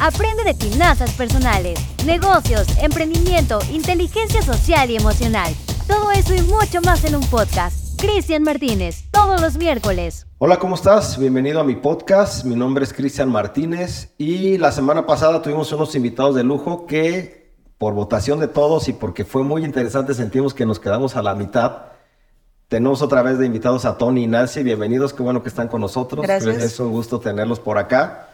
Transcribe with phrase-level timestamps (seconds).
[0.00, 5.52] Aprende de finanzas personales, negocios, emprendimiento, inteligencia social y emocional.
[5.88, 8.00] Todo eso y mucho más en un podcast.
[8.00, 10.28] Cristian Martínez, todos los miércoles.
[10.38, 11.18] Hola, ¿cómo estás?
[11.18, 12.44] Bienvenido a mi podcast.
[12.44, 17.50] Mi nombre es Cristian Martínez y la semana pasada tuvimos unos invitados de lujo que
[17.76, 21.34] por votación de todos y porque fue muy interesante sentimos que nos quedamos a la
[21.34, 21.86] mitad.
[22.68, 24.62] Tenemos otra vez de invitados a Tony y Nancy.
[24.62, 26.24] Bienvenidos, qué bueno que están con nosotros.
[26.24, 26.62] Gracias.
[26.62, 28.27] Es un gusto tenerlos por acá.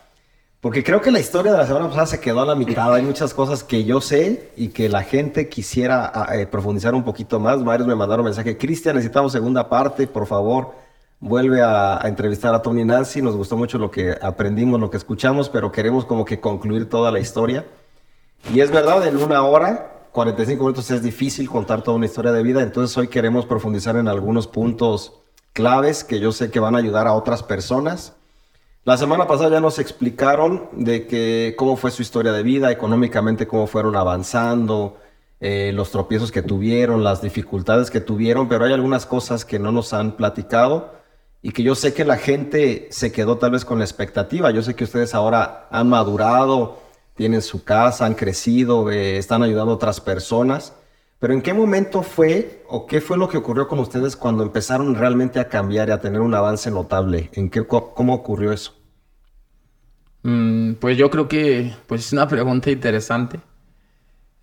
[0.65, 2.95] Porque creo que la historia de la semana pasada se quedó a la mitad.
[2.95, 7.05] Hay muchas cosas que yo sé y que la gente quisiera ah, eh, profundizar un
[7.05, 7.63] poquito más.
[7.63, 10.73] Varios me mandaron mensaje, Cristian, necesitamos segunda parte, por favor,
[11.21, 13.21] vuelve a, a entrevistar a Tony Nancy.
[13.21, 17.13] Nos gustó mucho lo que aprendimos, lo que escuchamos, pero queremos como que concluir toda
[17.13, 17.67] la historia.
[18.51, 22.43] Y es verdad, en una hora, 45 minutos es difícil contar toda una historia de
[22.43, 25.21] vida, entonces hoy queremos profundizar en algunos puntos
[25.53, 28.15] claves que yo sé que van a ayudar a otras personas.
[28.85, 33.47] La semana pasada ya nos explicaron de que cómo fue su historia de vida, económicamente
[33.47, 34.99] cómo fueron avanzando,
[35.41, 39.73] eh, los tropiezos que tuvieron, las dificultades que tuvieron, pero hay algunas cosas que no
[39.73, 40.93] nos han platicado
[41.41, 44.51] y que yo sé que la gente se quedó tal vez con la expectativa.
[44.51, 46.83] Yo sé que ustedes ahora han madurado,
[47.15, 50.75] tienen su casa, han crecido, eh, están ayudando a otras personas.
[51.25, 54.95] Pero ¿en qué momento fue o qué fue lo que ocurrió con ustedes cuando empezaron
[54.95, 57.31] realmente a cambiar y a tener un avance notable?
[57.33, 58.75] ¿En qué, ¿Cómo ocurrió eso?
[60.23, 63.41] Mm, pues yo creo que pues es una pregunta interesante.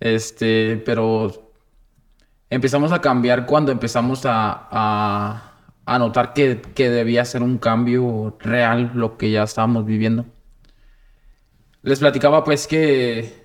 [0.00, 1.52] Este, pero
[2.50, 5.52] empezamos a cambiar cuando empezamos a
[5.86, 10.26] notar que, que debía ser un cambio real lo que ya estábamos viviendo.
[11.82, 13.40] Les platicaba pues que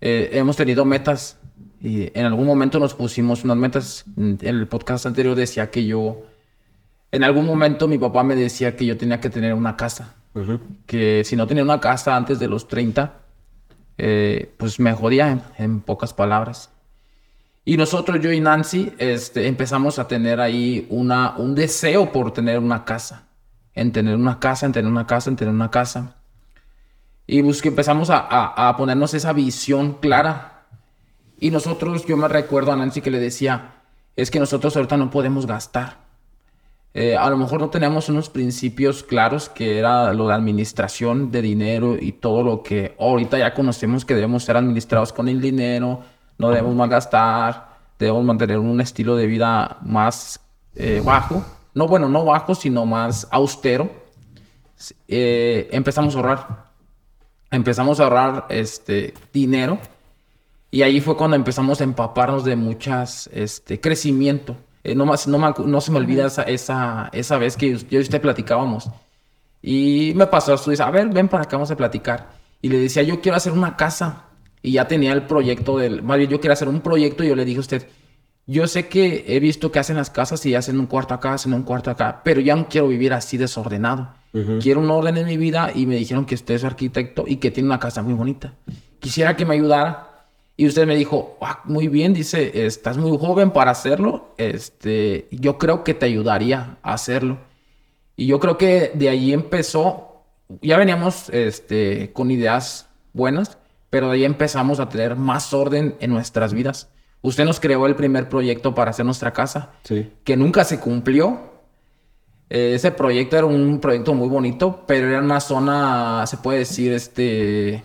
[0.00, 1.37] eh, hemos tenido metas
[1.80, 4.04] y en algún momento nos pusimos unas metas.
[4.16, 6.22] En el podcast anterior decía que yo,
[7.12, 10.14] en algún momento mi papá me decía que yo tenía que tener una casa
[10.86, 13.14] que si no tenía una casa antes de los 30,
[13.96, 16.70] eh, pues me jodía en, en pocas palabras.
[17.64, 22.58] Y nosotros, yo y Nancy, este, empezamos a tener ahí una, un deseo por tener
[22.60, 23.24] una casa.
[23.74, 26.16] En tener una casa, en tener una casa, en tener una casa.
[27.26, 30.57] Y pues que empezamos a, a- a ponernos esa visión clara.
[31.40, 33.74] Y nosotros, yo me recuerdo a Nancy que le decía,
[34.16, 35.98] es que nosotros ahorita no podemos gastar.
[36.94, 41.42] Eh, a lo mejor no tenemos unos principios claros que era lo de administración de
[41.42, 46.00] dinero y todo lo que ahorita ya conocemos que debemos ser administrados con el dinero,
[46.38, 47.68] no debemos malgastar,
[47.98, 50.40] debemos mantener un estilo de vida más
[50.74, 51.44] eh, bajo,
[51.74, 53.90] no bueno, no bajo, sino más austero.
[55.06, 56.64] Eh, empezamos a ahorrar,
[57.50, 59.78] empezamos a ahorrar este dinero
[60.70, 64.56] y ahí fue cuando empezamos a empaparnos de muchas este crecimiento.
[64.84, 68.02] Eh, no, más, no, no se me olvida esa, esa, esa vez que yo y
[68.02, 68.90] usted platicábamos.
[69.62, 72.28] Y me pasó esto, dice, a ver, ven para acá, vamos a platicar.
[72.60, 74.24] Y le decía, yo quiero hacer una casa.
[74.62, 77.36] Y ya tenía el proyecto del, más bien yo quería hacer un proyecto y yo
[77.36, 77.88] le dije a usted,
[78.46, 81.52] yo sé que he visto que hacen las casas y hacen un cuarto acá, hacen
[81.52, 84.08] un cuarto acá, pero ya no quiero vivir así desordenado.
[84.60, 87.50] Quiero un orden en mi vida y me dijeron que usted es arquitecto y que
[87.50, 88.54] tiene una casa muy bonita.
[89.00, 90.07] Quisiera que me ayudara.
[90.60, 94.34] Y usted me dijo, "Ah, muy bien, dice, estás muy joven para hacerlo.
[94.38, 97.38] Este, yo creo que te ayudaría a hacerlo.
[98.16, 100.24] Y yo creo que de ahí empezó,
[100.60, 103.56] ya veníamos este, con ideas buenas,
[103.88, 106.90] pero de ahí empezamos a tener más orden en nuestras vidas.
[107.22, 110.10] Usted nos creó el primer proyecto para hacer nuestra casa, Sí.
[110.24, 111.38] que nunca se cumplió.
[112.50, 116.92] Eh, ese proyecto era un proyecto muy bonito, pero era una zona, se puede decir,
[116.92, 117.84] este,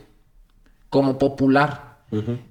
[0.89, 1.92] como popular,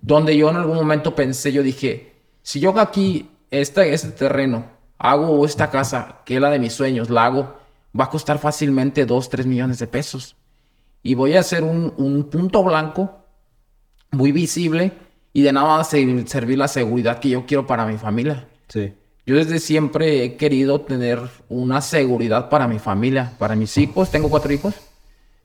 [0.01, 2.13] donde yo en algún momento pensé, yo dije,
[2.43, 4.65] si yo aquí, este, este terreno,
[4.99, 7.57] hago esta casa, que es la de mis sueños, la hago,
[7.99, 10.37] va a costar fácilmente 2, 3 millones de pesos.
[11.03, 13.19] Y voy a hacer un, un punto blanco
[14.11, 14.93] muy visible
[15.33, 18.47] y de nada va a ser- servir la seguridad que yo quiero para mi familia.
[18.69, 18.93] Sí.
[19.27, 24.11] Yo desde siempre he querido tener una seguridad para mi familia, para mis hijos.
[24.11, 24.75] Tengo cuatro hijos.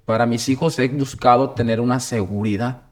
[0.06, 2.84] Para mis hijos he buscado tener una seguridad.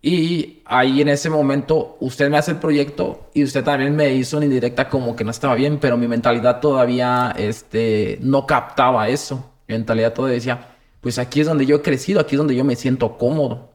[0.00, 4.36] Y ahí en ese momento usted me hace el proyecto y usted también me hizo
[4.36, 9.50] una indirecta como que no estaba bien, pero mi mentalidad todavía este, no captaba eso.
[9.66, 10.68] Mi mentalidad todavía decía,
[11.00, 13.72] pues aquí es donde yo he crecido, aquí es donde yo me siento cómodo.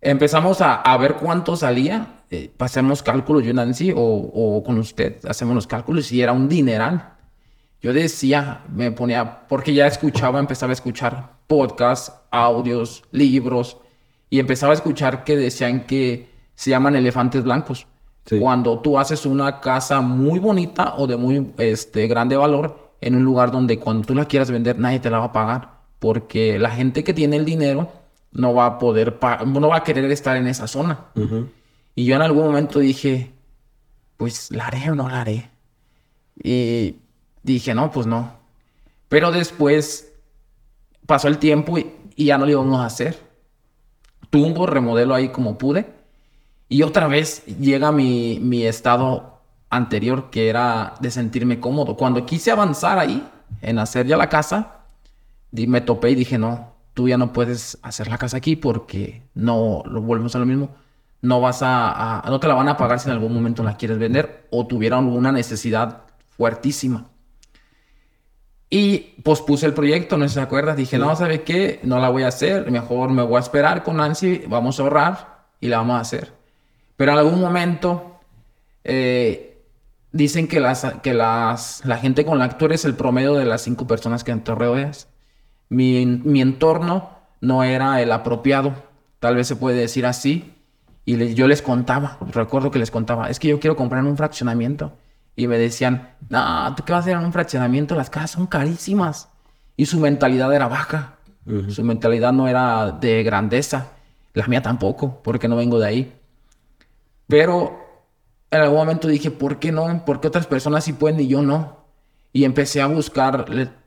[0.00, 5.16] Empezamos a, a ver cuánto salía, eh, pasamos cálculos yo Nancy o, o con usted,
[5.26, 7.14] hacemos los cálculos y era un dineral.
[7.80, 13.78] Yo decía, me ponía, porque ya escuchaba, empezaba a escuchar podcasts, audios, libros,
[14.30, 17.86] y empezaba a escuchar que decían que se llaman elefantes blancos.
[18.26, 18.38] Sí.
[18.38, 23.24] Cuando tú haces una casa muy bonita o de muy este, grande valor en un
[23.24, 26.70] lugar donde cuando tú la quieras vender nadie te la va a pagar porque la
[26.70, 27.90] gente que tiene el dinero
[28.32, 31.06] no va a poder, no va a querer estar en esa zona.
[31.94, 33.32] Y yo en algún momento dije,
[34.16, 35.50] pues la haré o no la haré.
[36.42, 36.96] Y
[37.42, 38.32] dije, no, pues no.
[39.08, 40.12] Pero después
[41.06, 43.27] pasó el tiempo y, ya no lo íbamos a hacer.
[44.30, 45.86] Tumbo, remodelo ahí como pude.
[46.68, 49.40] Y otra vez llega mi, mi estado
[49.70, 51.96] anterior, que era de sentirme cómodo.
[51.96, 53.26] Cuando quise avanzar ahí,
[53.62, 54.80] en hacer ya la casa,
[55.52, 59.82] me topé y dije, no, tú ya no puedes hacer la casa aquí porque no,
[59.86, 60.70] lo volvemos a lo mismo
[61.20, 63.98] no vas a, no te la van a pagar si en algún momento la quieres
[63.98, 66.02] vender o tuvieron una necesidad
[66.36, 67.06] fuertísima.
[68.70, 71.80] Y pospuse el proyecto, no sé si se acuerdas, dije, no, ¿sabe qué?
[71.82, 75.46] No la voy a hacer, mejor me voy a esperar con Nancy, vamos a ahorrar
[75.60, 76.32] y la vamos a hacer.
[76.96, 78.20] Pero en algún momento
[78.84, 79.62] eh,
[80.12, 83.46] dicen que, las, que las, la gente con la que tú eres el promedio de
[83.46, 85.08] las cinco personas que te rodeas.
[85.70, 87.10] Mi, mi entorno
[87.40, 88.74] no era el apropiado,
[89.18, 90.54] tal vez se puede decir así,
[91.08, 94.92] y yo les contaba, recuerdo que les contaba, es que yo quiero comprar un fraccionamiento.
[95.38, 97.94] Y me decían, no, ¿tú qué vas a hacer en un fraccionamiento?
[97.94, 99.28] Las casas son carísimas.
[99.76, 101.14] Y su mentalidad era baja.
[101.68, 103.86] Su mentalidad no era de grandeza.
[104.34, 106.12] La mía tampoco, porque no vengo de ahí.
[107.28, 107.78] Pero
[108.50, 110.04] en algún momento dije, ¿por qué no?
[110.04, 111.84] ¿Por qué otras personas sí pueden y yo no?
[112.32, 113.44] Y empecé a buscar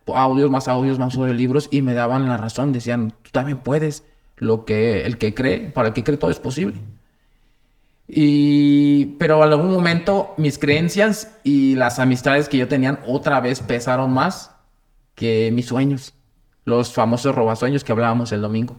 [0.08, 2.72] audios, más audios, más sobre libros y me daban la razón.
[2.72, 4.06] Decían, tú también puedes.
[4.38, 6.80] Lo que el que cree, para el que cree todo es posible.
[8.14, 13.62] Y, pero en algún momento mis creencias y las amistades que yo tenía otra vez
[13.62, 14.52] pesaron más
[15.16, 16.14] que mis sueños,
[16.66, 18.76] los famosos robasueños que hablábamos el domingo.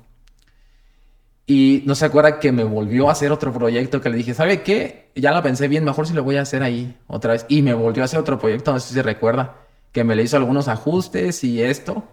[1.47, 4.63] Y no se acuerda que me volvió a hacer otro proyecto que le dije, ¿sabe
[4.63, 5.11] qué?
[5.15, 7.47] Ya lo pensé bien, mejor si lo voy a hacer ahí otra vez.
[7.49, 9.57] Y me volvió a hacer otro proyecto, no sé si se recuerda,
[9.93, 12.05] que me le hizo algunos ajustes y esto.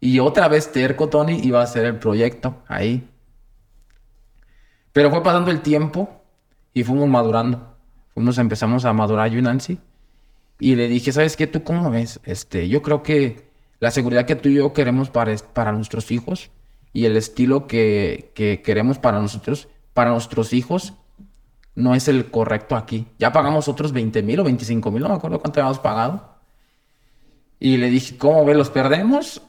[0.00, 3.08] Y otra vez terco Tony iba a hacer el proyecto ahí.
[4.92, 6.23] Pero fue pasando el tiempo
[6.74, 7.76] y fuimos madurando.
[8.12, 9.78] Fuimos, empezamos a madurar yo y Nancy.
[10.58, 11.46] Y le dije, ¿sabes qué?
[11.46, 12.20] ¿Tú cómo ves?
[12.24, 13.48] Este, yo creo que
[13.80, 16.50] la seguridad que tú y yo queremos para, para nuestros hijos
[16.92, 20.94] y el estilo que, que queremos para nosotros, para nuestros hijos,
[21.74, 23.06] no es el correcto aquí.
[23.18, 26.34] Ya pagamos otros 20 mil o 25 mil, no me acuerdo cuánto habíamos pagado.
[27.58, 28.56] Y le dije, ¿cómo ves?
[28.56, 29.42] ¿Los perdemos?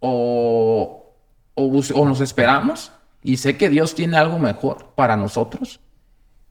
[0.00, 1.14] ¿O,
[1.54, 2.92] o, o nos esperamos?
[3.22, 5.80] Y sé que Dios tiene algo mejor para nosotros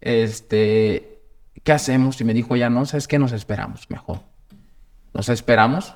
[0.04, 1.22] este,
[1.64, 2.20] ¿qué hacemos?
[2.22, 3.18] Y me dijo, ya no, ¿sabes qué?
[3.18, 4.20] Nos esperamos, mejor.
[5.14, 5.96] Nos esperamos.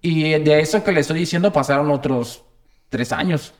[0.00, 2.44] Y de eso que le estoy diciendo pasaron otros
[2.88, 3.52] tres años,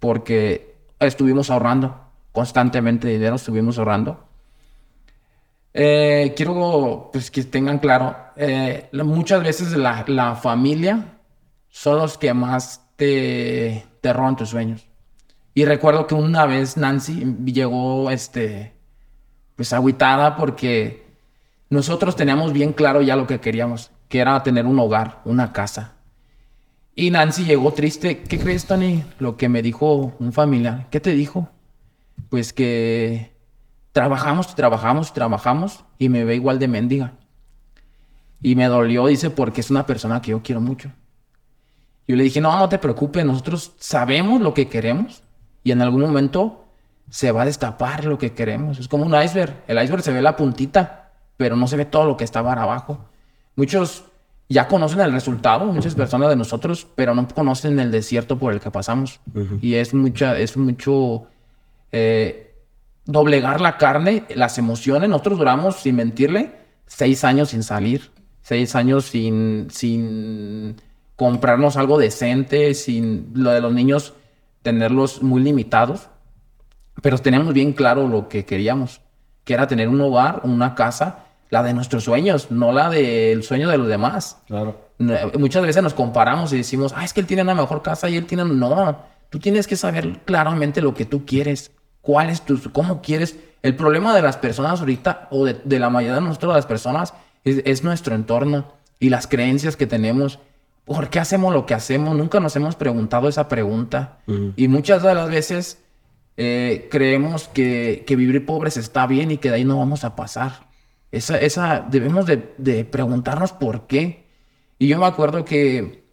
[0.00, 2.00] porque estuvimos ahorrando
[2.32, 4.26] constantemente dinero, estuvimos ahorrando.
[5.74, 11.18] Eh, quiero pues, que tengan claro, eh, muchas veces la, la, familia
[11.70, 14.86] son los que más te, te roban tus sueños.
[15.54, 18.72] Y recuerdo que una vez Nancy llegó, este,
[19.56, 21.04] pues agüitada porque
[21.68, 25.94] nosotros teníamos bien claro ya lo que queríamos, que era tener un hogar, una casa.
[26.94, 28.22] Y Nancy llegó triste.
[28.22, 29.04] ¿Qué crees, Tony?
[29.18, 30.88] Lo que me dijo un familiar.
[30.90, 31.48] ¿Qué te dijo?
[32.28, 33.32] Pues que
[33.92, 37.14] trabajamos, trabajamos, trabajamos y me ve igual de mendiga.
[38.42, 40.90] Y me dolió, dice, porque es una persona que yo quiero mucho.
[42.08, 45.22] Yo le dije, no, no te preocupes, nosotros sabemos lo que queremos
[45.64, 46.64] y en algún momento
[47.10, 48.78] se va a destapar lo que queremos.
[48.78, 49.64] Es como un iceberg.
[49.66, 53.06] El iceberg se ve la puntita, pero no se ve todo lo que está abajo.
[53.54, 54.04] Muchos
[54.48, 58.60] ya conocen el resultado, muchas personas de nosotros, pero no conocen el desierto por el
[58.60, 59.20] que pasamos.
[59.60, 61.26] Y es mucha, es mucho
[61.90, 62.54] eh,
[63.04, 65.08] doblegar la carne, las emociones.
[65.08, 66.52] Nosotros duramos, sin mentirle,
[66.86, 68.10] seis años sin salir,
[68.42, 70.76] seis años sin, sin
[71.16, 74.14] comprarnos algo decente, sin lo de los niños
[74.62, 76.08] tenerlos muy limitados,
[77.02, 79.00] pero teníamos bien claro lo que queríamos,
[79.44, 83.68] que era tener un hogar, una casa, la de nuestros sueños, no la del sueño
[83.68, 84.38] de los demás.
[84.46, 84.80] Claro.
[85.38, 88.16] Muchas veces nos comparamos y decimos, ah, es que él tiene una mejor casa y
[88.16, 88.44] él tiene...
[88.44, 92.60] No, tú tienes que saber claramente lo que tú quieres, cuál es tu...
[92.72, 93.36] cómo quieres.
[93.62, 97.14] El problema de las personas ahorita, o de, la mayoría de nosotros, las personas,
[97.44, 100.38] es nuestro entorno y las creencias que tenemos
[100.84, 102.16] ¿por qué hacemos lo que hacemos?
[102.16, 104.18] Nunca nos hemos preguntado esa pregunta.
[104.56, 105.82] Y muchas de las veces
[106.36, 110.68] eh, creemos que, vivir pobres está bien y que de ahí no vamos a pasar.
[111.10, 114.26] Esa, esa, debemos de, preguntarnos por qué.
[114.78, 116.04] Y yo me acuerdo que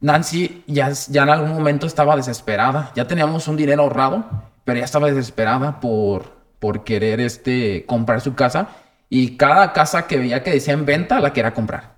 [0.00, 2.92] Nancy ya, ya en algún momento estaba desesperada.
[2.94, 4.24] Ya teníamos un dinero ahorrado,
[4.64, 8.68] pero ya estaba desesperada por, por querer este, comprar su casa.
[9.08, 11.93] Y cada casa que veía que decía en venta la quería comprar.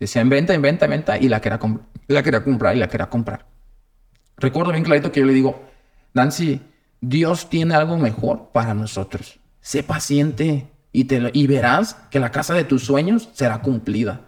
[0.00, 1.60] Decía en venta, en venta, en venta, y la quería,
[2.08, 3.46] la quería comprar y la quería comprar.
[4.38, 5.62] Recuerdo bien clarito que yo le digo,
[6.14, 6.60] Nancy,
[7.00, 9.38] Dios tiene algo mejor para nosotros.
[9.60, 14.22] Sé paciente y, te, lo- y verás que la casa de tus sueños será cumplida.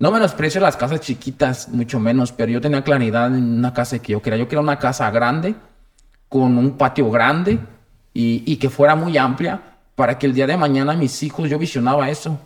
[0.00, 4.12] No menosprecio las casas chiquitas, mucho menos, pero yo tenía claridad en una casa que
[4.12, 4.38] yo quería.
[4.38, 5.56] Yo quería una casa grande,
[6.28, 7.58] con un patio grande
[8.14, 9.60] y, y que fuera muy amplia
[9.96, 12.38] para que el día de mañana mis hijos, yo visionaba eso.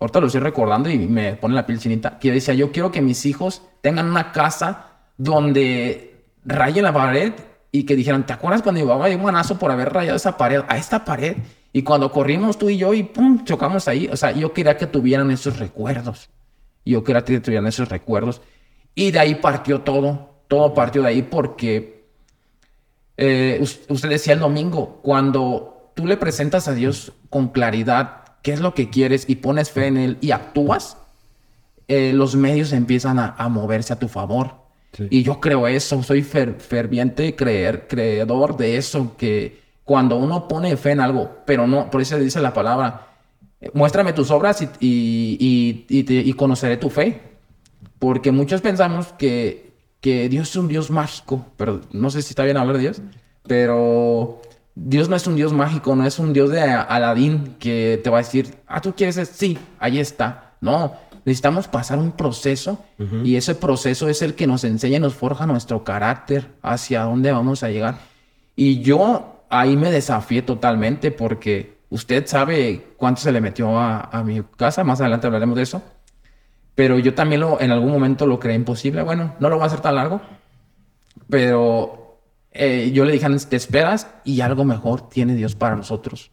[0.00, 2.18] Ahorita lo estoy recordando y me pone la piel chinita.
[2.18, 4.86] Que decía, yo quiero que mis hijos tengan una casa
[5.16, 7.32] donde rayen la pared
[7.72, 10.36] y que dijeran, ¿te acuerdas cuando mi papá dio un manazo por haber rayado esa
[10.36, 11.36] pared, a esta pared?
[11.72, 14.08] Y cuando corrimos tú y yo y pum, chocamos ahí.
[14.10, 16.30] O sea, yo quería que tuvieran esos recuerdos.
[16.84, 18.40] Yo quería que tuvieran esos recuerdos.
[18.94, 20.42] Y de ahí partió todo.
[20.48, 22.06] Todo partió de ahí porque
[23.16, 28.52] eh, us- usted decía el domingo, cuando tú le presentas a Dios con claridad qué
[28.52, 30.96] es lo que quieres y pones fe en Él y actúas,
[31.88, 34.54] eh, los medios empiezan a, a moverse a tu favor.
[35.10, 40.76] Y yo creo eso, soy fer- ferviente creer, creedor de eso, que cuando uno pone
[40.76, 43.06] fe en algo, pero no, por eso dice la palabra,
[43.60, 45.36] eh, muéstrame tus obras y, y-
[45.88, 47.20] y- y te- y conoceré tu fe.
[47.98, 52.44] Porque muchos pensamos que, que Dios es un Dios mágico, pero no sé si está
[52.44, 53.02] bien hablar de Dios,
[53.46, 54.40] pero
[54.80, 58.18] Dios no es un Dios mágico, no es un Dios de Aladín que te va
[58.18, 60.52] a decir, ah, tú quieres, es- sí, ahí está.
[60.60, 60.94] No,
[61.24, 62.84] necesitamos pasar un proceso
[63.24, 67.32] y ese proceso es el que nos enseña y nos forja nuestro carácter hacia dónde
[67.32, 67.96] vamos a llegar.
[68.56, 74.22] Y yo ahí me desafié totalmente porque usted sabe cuánto se le metió a, a
[74.22, 75.82] mi casa, más adelante hablaremos de eso.
[76.74, 79.02] Pero yo también lo, en algún momento lo creé imposible.
[79.02, 80.20] Bueno, no lo voy a hacer tan largo.
[81.28, 82.07] Pero
[82.58, 86.30] eh, yo le dije, "Hans, te esperas y algo mejor tiene Dios para nosotros.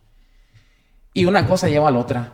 [1.13, 2.33] Y una cosa lleva a la otra.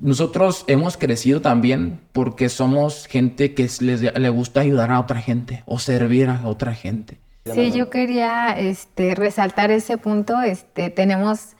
[0.00, 5.20] Nosotros hemos crecido también porque somos gente que es- les, le gusta ayudar a otra
[5.20, 7.18] gente o servir a otra gente.
[7.54, 10.40] Sí, yo quería este, resaltar ese punto.
[10.42, 11.50] Este, tenemos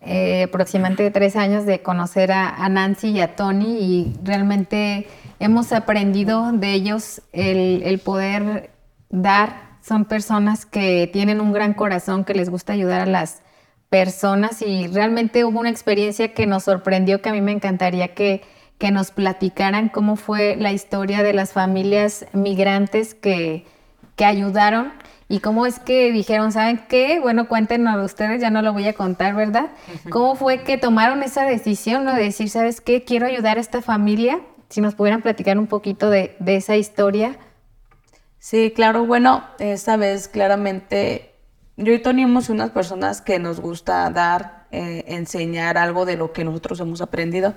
[0.00, 5.06] eh, aproximadamente tres años de conocer a, Nancy y a Tony y realmente
[5.38, 8.70] hemos aprendido de ellos el, el poder
[9.10, 9.71] dar.
[9.82, 13.42] Son personas que tienen un gran corazón, que les gusta ayudar a las
[13.90, 18.42] personas y realmente hubo una experiencia que nos sorprendió que a mí me encantaría que,
[18.78, 23.66] que nos platicaran cómo fue la historia de las familias migrantes que,
[24.16, 24.92] que ayudaron
[25.28, 27.18] y cómo es que dijeron, ¿saben qué?
[27.20, 29.70] Bueno, cuéntenos ustedes, ya no lo voy a contar, ¿verdad?
[30.10, 32.14] ¿Cómo fue que tomaron esa decisión ¿no?
[32.14, 33.02] de decir, ¿sabes qué?
[33.02, 34.40] Quiero ayudar a esta familia.
[34.68, 37.36] Si nos pudieran platicar un poquito de, de esa historia.
[38.42, 41.36] Sí, claro, bueno, esta vez claramente
[41.76, 46.32] yo y Tony somos unas personas que nos gusta dar, eh, enseñar algo de lo
[46.32, 47.54] que nosotros hemos aprendido.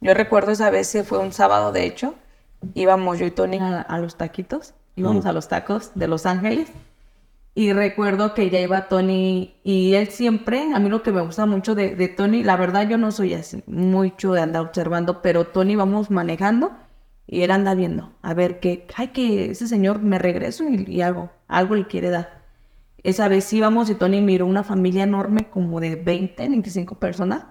[0.00, 2.14] Yo recuerdo esa vez, fue un sábado de hecho,
[2.74, 6.68] íbamos yo y Tony a, a los taquitos, íbamos a los tacos de Los Ángeles
[7.56, 11.46] y recuerdo que ya iba Tony y él siempre, a mí lo que me gusta
[11.46, 15.48] mucho de, de Tony, la verdad yo no soy así mucho de andar observando, pero
[15.48, 16.70] Tony vamos manejando
[17.26, 21.00] y él anda viendo, a ver que, ay, que ese señor me regreso y, y
[21.02, 22.42] algo, algo le quiere dar.
[23.02, 27.44] Esa vez íbamos y Tony miró una familia enorme, como de 20, 25 personas.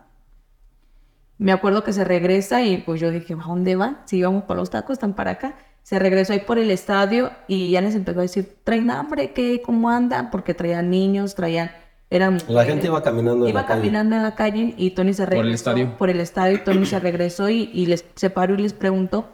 [1.38, 4.00] Me acuerdo que se regresa y pues yo dije, ¿a dónde van?
[4.06, 5.56] Si íbamos por los tacos, están para acá.
[5.82, 9.34] Se regresó ahí por el estadio y ya les empezó a decir, ¿traen hambre?
[9.34, 9.62] ¿Qué?
[9.64, 10.30] ¿Cómo andan?
[10.30, 11.72] Porque traían niños, traían...
[12.12, 13.80] Eran La gente iba caminando en Iba la calle.
[13.82, 15.54] caminando en la calle y Tony se el regresó.
[15.72, 15.98] estadio.
[15.98, 19.30] Por el estadio y Tony se regresó y, y les se paró y les preguntó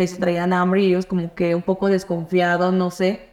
[0.00, 3.28] que si traían hambre y ellos como que un poco desconfiados, no sé,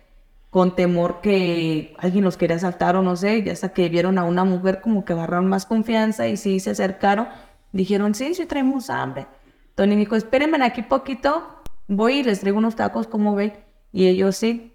[0.50, 4.26] con temor que alguien los quería asaltar o no sé, y hasta que vieron a
[4.26, 7.30] una mujer como que agarraron más confianza y sí se acercaron,
[7.72, 9.28] dijeron, sí, sí traemos hambre.
[9.76, 13.54] Tony dijo, espérenme aquí poquito, voy y les traigo unos tacos, como ven?
[13.94, 14.74] Y ellos sí.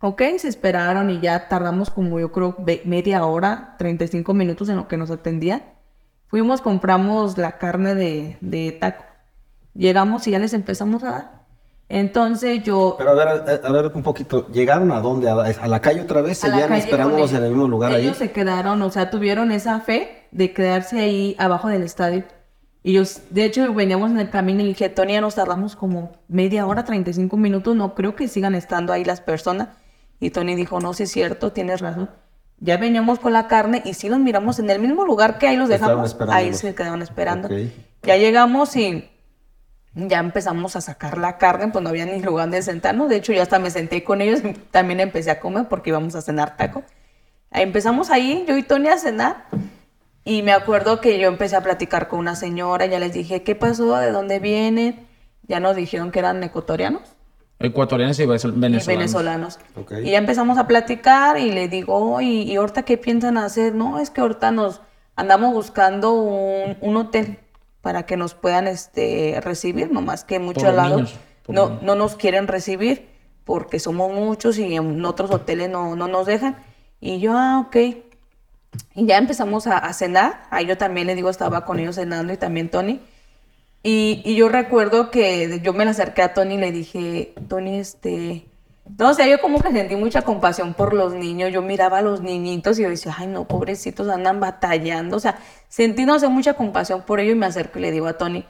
[0.00, 4.88] Ok, se esperaron y ya tardamos como yo creo media hora, 35 minutos en lo
[4.88, 5.62] que nos atendían.
[6.26, 9.11] Fuimos, compramos la carne de, de taco.
[9.74, 11.42] Llegamos y ya les empezamos a dar.
[11.88, 12.94] Entonces yo...
[12.96, 15.28] Pero a ver, a, a ver un poquito, ¿llegaron a dónde?
[15.28, 16.42] ¿A, a la calle otra vez?
[16.42, 18.28] a la ¿Seguían calle esperándonos con en el mismo lugar ellos ahí?
[18.28, 22.24] se quedaron, o sea, tuvieron esa fe de quedarse ahí abajo del estadio.
[22.82, 26.12] Y ellos, de hecho, veníamos en el camino y dije, Tony, ya nos tardamos como
[26.28, 29.68] media hora, 35 minutos, no creo que sigan estando ahí las personas.
[30.18, 32.10] Y Tony dijo, no, sí es cierto, tienes razón.
[32.58, 35.56] Ya veníamos con la carne y sí los miramos en el mismo lugar que ahí
[35.56, 37.48] los dejamos, ahí se quedaron esperando.
[37.48, 37.54] Ok.
[38.04, 39.10] Ya llegamos y
[39.94, 43.08] ya empezamos a sacar la carne, pues no había ni lugar de sentarnos.
[43.08, 46.14] De hecho, yo hasta me senté con ellos y también empecé a comer porque íbamos
[46.14, 46.82] a cenar taco.
[47.50, 49.44] Empezamos ahí, yo y Tony a cenar.
[50.24, 53.54] Y me acuerdo que yo empecé a platicar con una señora, ya les dije, ¿qué
[53.54, 53.96] pasó?
[53.96, 55.06] ¿De dónde vienen?
[55.48, 57.02] ya nos dijeron que eran ecuatorianos
[57.58, 59.58] Ecuatorianos y venezol- y venezolanos.
[60.06, 63.74] Y ya empezamos a platicar y le digo, ¿y, y ahorita qué piensan hacer?
[63.74, 64.80] No, es que ahorita nos
[65.16, 67.38] andamos buscando un, un hotel
[67.82, 71.82] para que nos puedan este, recibir, nomás que muchos lados niños, no, niños.
[71.82, 73.10] no nos quieren recibir
[73.44, 76.56] porque somos muchos y en otros hoteles no, no nos dejan.
[77.00, 77.76] Y yo, ah, ok.
[78.94, 80.44] Y ya empezamos a, a cenar.
[80.50, 83.00] Ahí yo también le digo, estaba con ellos cenando y también Tony.
[83.82, 87.78] Y, y yo recuerdo que yo me le acerqué a Tony y le dije, Tony,
[87.78, 88.46] este...
[88.98, 91.52] No, o sea, yo como que sentí mucha compasión por los niños.
[91.52, 95.16] Yo miraba a los niñitos y yo decía, ay, no, pobrecitos, andan batallando.
[95.16, 98.06] O sea, sentí, no sé, mucha compasión por ellos y me acerco y le digo
[98.06, 98.44] a Tony,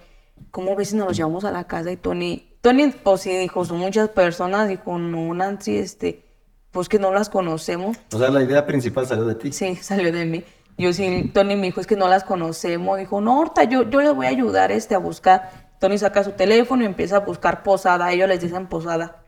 [0.50, 1.92] ¿cómo ves si nos los llevamos a la casa?
[1.92, 4.68] Y Tony, Tony, pues sí, dijo, son muchas personas.
[4.68, 6.25] Dijo, no, Nancy, este,
[6.70, 7.99] pues que no las conocemos.
[8.12, 9.52] O sea, la idea principal salió de ti.
[9.52, 10.44] Sí, salió de mí.
[10.78, 12.99] Yo sí, Tony me dijo, es que no las conocemos.
[12.99, 15.50] Dijo, no, ahorita yo, yo les voy a ayudar este, a buscar.
[15.78, 18.11] Tony saca su teléfono y empieza a buscar posada.
[18.12, 19.21] Ellos les dicen posada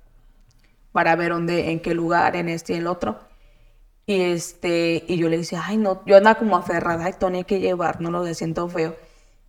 [0.95, 3.19] para ver dónde, en qué lugar, en este y en el otro.
[4.07, 7.45] Y este, y yo le decía, ay, no, yo andaba como aferrada, ay, Tony hay
[7.45, 8.95] que llevárnoslo, le siento feo.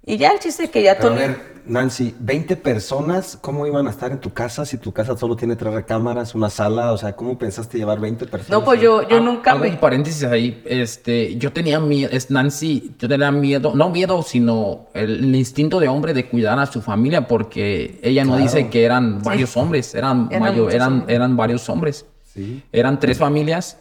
[0.06, 3.88] Y ya el chiste es que ya Pero a ver, Nancy, 20 personas, ¿cómo iban
[3.88, 6.92] a estar en tu casa si tu casa solo tiene tres recámaras, una sala?
[6.92, 8.52] O sea, ¿cómo pensaste llevar 20 personas?
[8.52, 9.70] No, pues yo, yo Ah, nunca hago me...
[9.72, 10.62] un paréntesis ahí.
[10.66, 15.80] Este, yo tenía miedo, es Nancy, yo tenía miedo, no miedo, sino el, el instinto
[15.80, 18.44] de hombre de cuidar a su familia, porque ella no Claro.
[18.44, 21.16] dice que eran varios hombres, eran, Eran mayo- muchos eran, hombres.
[21.16, 22.06] eran varios hombres.
[22.32, 22.62] Sí.
[22.72, 23.80] Eran tres familias,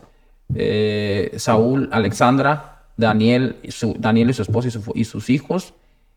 [0.55, 5.75] eh, Saúl, Alexandra, Daniel, su, Daniel y su esposa y, su- y sus hijos,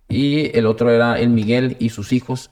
[0.09, 2.49] y el otro era el Miguel y sus hijos.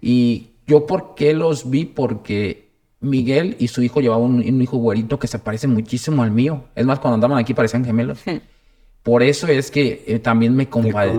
[0.00, 1.84] Y yo, ¿por qué los vi?
[1.84, 6.30] Porque Miguel y su hijo llevaban un, un hijo güerito que se parece muchísimo al
[6.30, 6.64] mío.
[6.74, 8.20] Es más, cuando andaban aquí parecían gemelos.
[9.02, 11.18] Por eso es que eh, también me compadezco.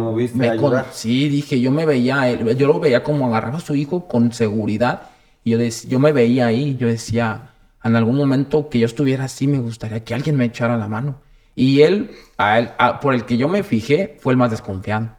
[0.50, 0.88] ayudar.
[0.92, 5.04] Sí, dije, yo me veía, yo lo veía como agarraba a su hijo con seguridad.
[5.46, 9.24] Y yo, dec- yo me veía ahí, yo decía, en algún momento que yo estuviera
[9.24, 11.22] así, me gustaría que alguien me echara la mano.
[11.56, 15.16] Y él, a él a- por el que yo me fijé, fue el más desconfiado.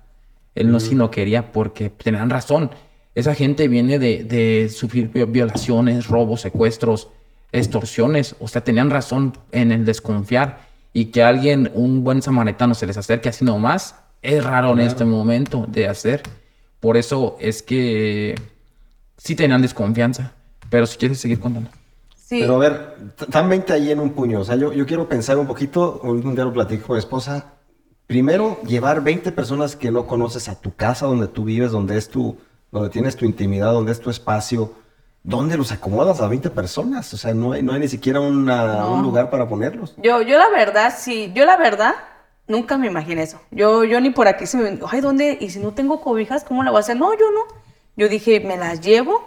[0.54, 2.70] Él no sí no quería porque tenían razón.
[3.14, 7.08] Esa gente viene de, de sufrir vi- violaciones, robos, secuestros,
[7.52, 8.36] extorsiones.
[8.40, 10.66] O sea, tenían razón en el desconfiar.
[10.92, 15.04] Y que alguien, un buen samaritano, se les acerque así nomás, es raro en este
[15.04, 16.22] momento de hacer.
[16.80, 18.34] Por eso es que
[19.16, 20.32] sí tenían desconfianza.
[20.70, 21.70] Pero si quieres seguir contando.
[22.16, 22.40] Sí.
[22.40, 24.40] Pero a ver, están 20 ahí en un puño.
[24.40, 27.54] O sea, yo, yo quiero pensar un poquito, un día lo platico con mi esposa.
[28.08, 32.08] Primero, llevar 20 personas que no conoces a tu casa, donde tú vives, donde es
[32.08, 32.36] tu,
[32.72, 34.72] donde tienes tu intimidad, donde es tu espacio.
[35.22, 37.12] ¿Dónde los acomodas a 20 personas?
[37.12, 39.94] O sea, no hay, no hay ni siquiera una- un lugar para ponerlos.
[39.98, 41.92] Yo, yo la verdad, sí, yo la verdad,
[42.46, 43.40] nunca me imaginé eso.
[43.50, 45.36] Yo, yo ni por aquí se me, ay, ¿dónde?
[45.38, 46.96] Y si no tengo cobijas, ¿cómo la voy a hacer?
[46.96, 47.40] No, yo no.
[47.96, 49.22] Yo dije, me las llevo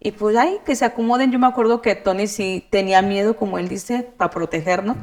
[0.00, 1.30] y pues ay, que se acomoden.
[1.30, 4.96] Yo me acuerdo que Tony sí tenía miedo, como él dice, para protegernos.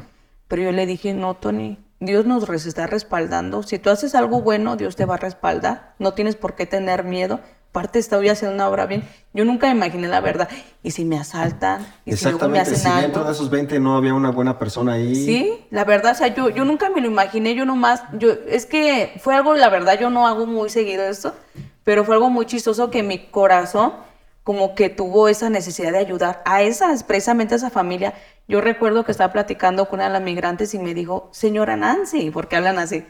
[0.48, 3.62] Pero yo le dije, no, Tony, Dios nos está respaldando.
[3.62, 5.94] Si tú haces algo bueno, Dios te va a respaldar.
[6.00, 7.38] No tienes por qué tener miedo.
[7.70, 9.04] Aparte, estoy haciendo una obra bien.
[9.32, 10.48] Yo nunca me imaginé la verdad.
[10.82, 13.24] Y si me asaltan, y si luego me hacen si dentro algo.
[13.24, 15.14] de esos 20 no había una buena persona ahí.
[15.14, 18.66] Sí, la verdad, o sea, yo, yo nunca me lo imaginé, yo nomás, yo, es
[18.66, 21.34] que fue algo, la verdad, yo no hago muy seguido esto,
[21.84, 23.92] pero fue algo muy chistoso que mi corazón
[24.44, 28.14] como que tuvo esa necesidad de ayudar a esa, precisamente a esa familia.
[28.48, 32.30] Yo recuerdo que estaba platicando con una de las migrantes y me dijo, señora Nancy,
[32.30, 33.04] porque hablan así,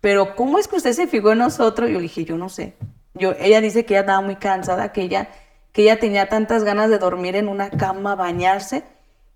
[0.00, 1.90] pero ¿cómo es que usted se fijó en nosotros?
[1.90, 2.76] Yo le dije, yo no sé.
[3.14, 5.28] Yo, ella dice que ella estaba muy cansada, que ella,
[5.72, 8.84] que ella tenía tantas ganas de dormir en una cama, bañarse,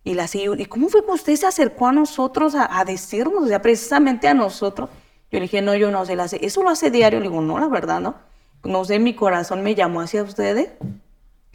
[0.04, 0.54] y la siguió.
[0.54, 4.34] ¿Y cómo fue que usted se acercó a nosotros a, decirnos, o sea, precisamente a
[4.34, 4.90] nosotros?
[5.30, 6.24] Yo le dije, no, yo no sé, la.
[6.24, 7.20] ¿eso lo hace diario?
[7.20, 8.16] Le digo, no, la verdad, no.
[8.62, 10.70] No sé, mi corazón me llamó hacia ustedes.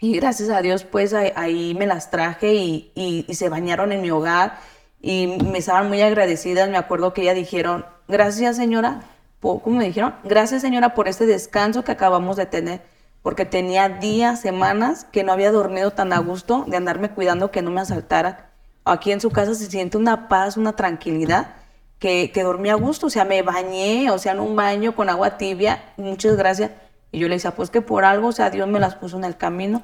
[0.06, 4.60] Y gracias a Dios, pues ahí, me las traje y, se bañaron en mi hogar
[5.02, 6.70] y me estaban muy agradecidas.
[6.70, 9.02] Me acuerdo que ellas dijeron, gracias señora,
[9.40, 10.14] ¿cómo me dijeron?
[10.24, 12.84] Gracias señora por este descanso que acabamos de tener,
[13.24, 17.64] porque tenía días, semanas que no había dormido tan a gusto de andarme cuidando que
[17.64, 18.38] no me asaltaran.
[18.84, 21.56] Aquí en su casa se siente una paz, una tranquilidad,
[21.98, 25.10] que, que dormí a gusto, o sea, me bañé, o sea, en un baño con
[25.10, 26.70] agua tibia, muchas gracias.
[27.16, 29.24] Y yo le decía, pues que por algo, o sea, Dios me las puso en
[29.24, 29.82] el camino.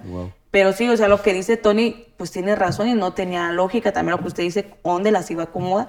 [0.51, 3.93] Pero sí, o sea, lo que dice Tony, pues tiene razón y no tenía lógica
[3.93, 5.87] también lo que usted dice, dónde las iba a acomodar.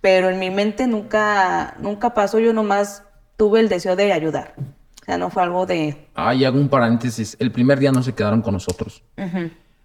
[0.00, 3.02] Pero en mi mente nunca, nunca pasó, yo nomás
[3.36, 4.54] tuve el deseo de ayudar.
[5.02, 6.06] O sea, no fue algo de...
[6.14, 7.36] Ah, y hago un paréntesis.
[7.40, 9.02] El primer día no se quedaron con nosotros.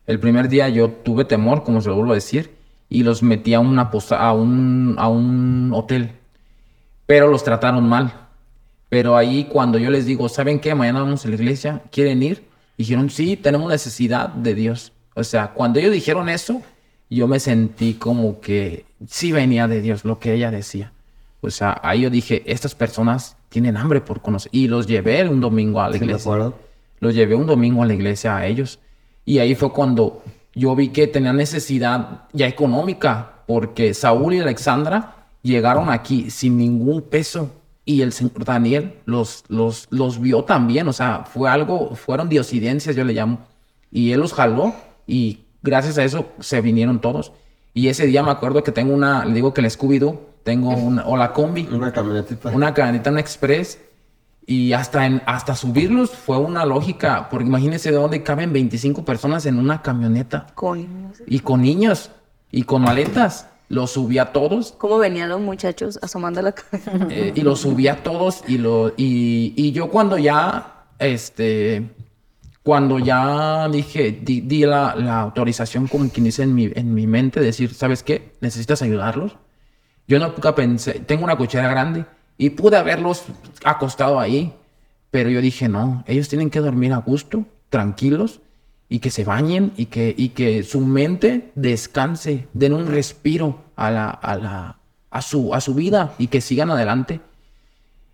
[0.05, 2.55] El primer día yo tuve temor, como se lo vuelvo a decir,
[2.89, 6.11] y los metí a, una posa- a, un, a un hotel.
[7.07, 8.20] Pero los trataron mal.
[8.91, 10.75] Pero ahí cuando yo les digo, ¿saben qué?
[10.75, 12.43] Mañana vamos a la iglesia, ¿quieren ir?
[12.77, 14.91] Dijeron, sí, tenemos necesidad de Dios.
[15.15, 16.61] O sea, cuando ellos dijeron eso,
[17.09, 20.91] yo me sentí como que sí venía de Dios lo que ella decía.
[21.39, 24.49] O sea, ahí yo dije, estas personas tienen hambre por conocer.
[24.53, 26.21] Y los llevé un domingo a la Sí, iglesia.
[26.29, 26.55] acuerdo.
[26.99, 28.79] Los llevé un domingo a la iglesia a ellos.
[29.23, 30.21] Y ahí fue cuando
[30.53, 37.01] yo vi que tenían necesidad ya económica, porque Saúl y Alexandra llegaron aquí sin ningún
[37.03, 37.51] peso.
[37.91, 40.87] Y el señor Daniel los, los, los vio también.
[40.87, 43.39] O sea, fue algo, fueron diosidencias, yo le llamo.
[43.91, 44.73] Y él los jaló
[45.05, 47.33] y gracias a eso se vinieron todos.
[47.73, 51.05] Y ese día me acuerdo que tengo una, le digo que el Scooby-Doo, tengo una,
[51.05, 52.49] o la combi, Una camionetita.
[52.51, 53.79] una camioneta, un express.
[54.45, 59.45] Y hasta, en, hasta subirlos fue una lógica, porque imagínense de dónde caben 25 personas
[59.45, 60.47] en una camioneta.
[60.55, 61.11] Coño.
[61.27, 62.09] Y con niños,
[62.51, 63.47] y con maletas.
[63.71, 66.91] Los subí a todos, ¿Cómo venían los muchachos asomando la cabeza?
[67.09, 71.89] eh, y los subí a todos, y, lo, y, y yo cuando ya, este,
[72.63, 77.07] cuando ya dije, di, di la, la autorización como quien dice en mi, en mi
[77.07, 78.33] mente, decir, ¿sabes qué?
[78.41, 79.37] ¿Necesitas ayudarlos?
[80.07, 82.05] Yo nunca pensé, tengo una cochera grande
[82.37, 83.23] y pude haberlos
[83.63, 84.53] acostado ahí,
[85.11, 88.41] pero yo dije, no, ellos tienen que dormir a gusto, tranquilos,
[88.93, 93.89] y que se bañen y que, y que su mente descanse, den un respiro a,
[93.89, 97.21] la, a, la, a, su, a su vida y que sigan adelante.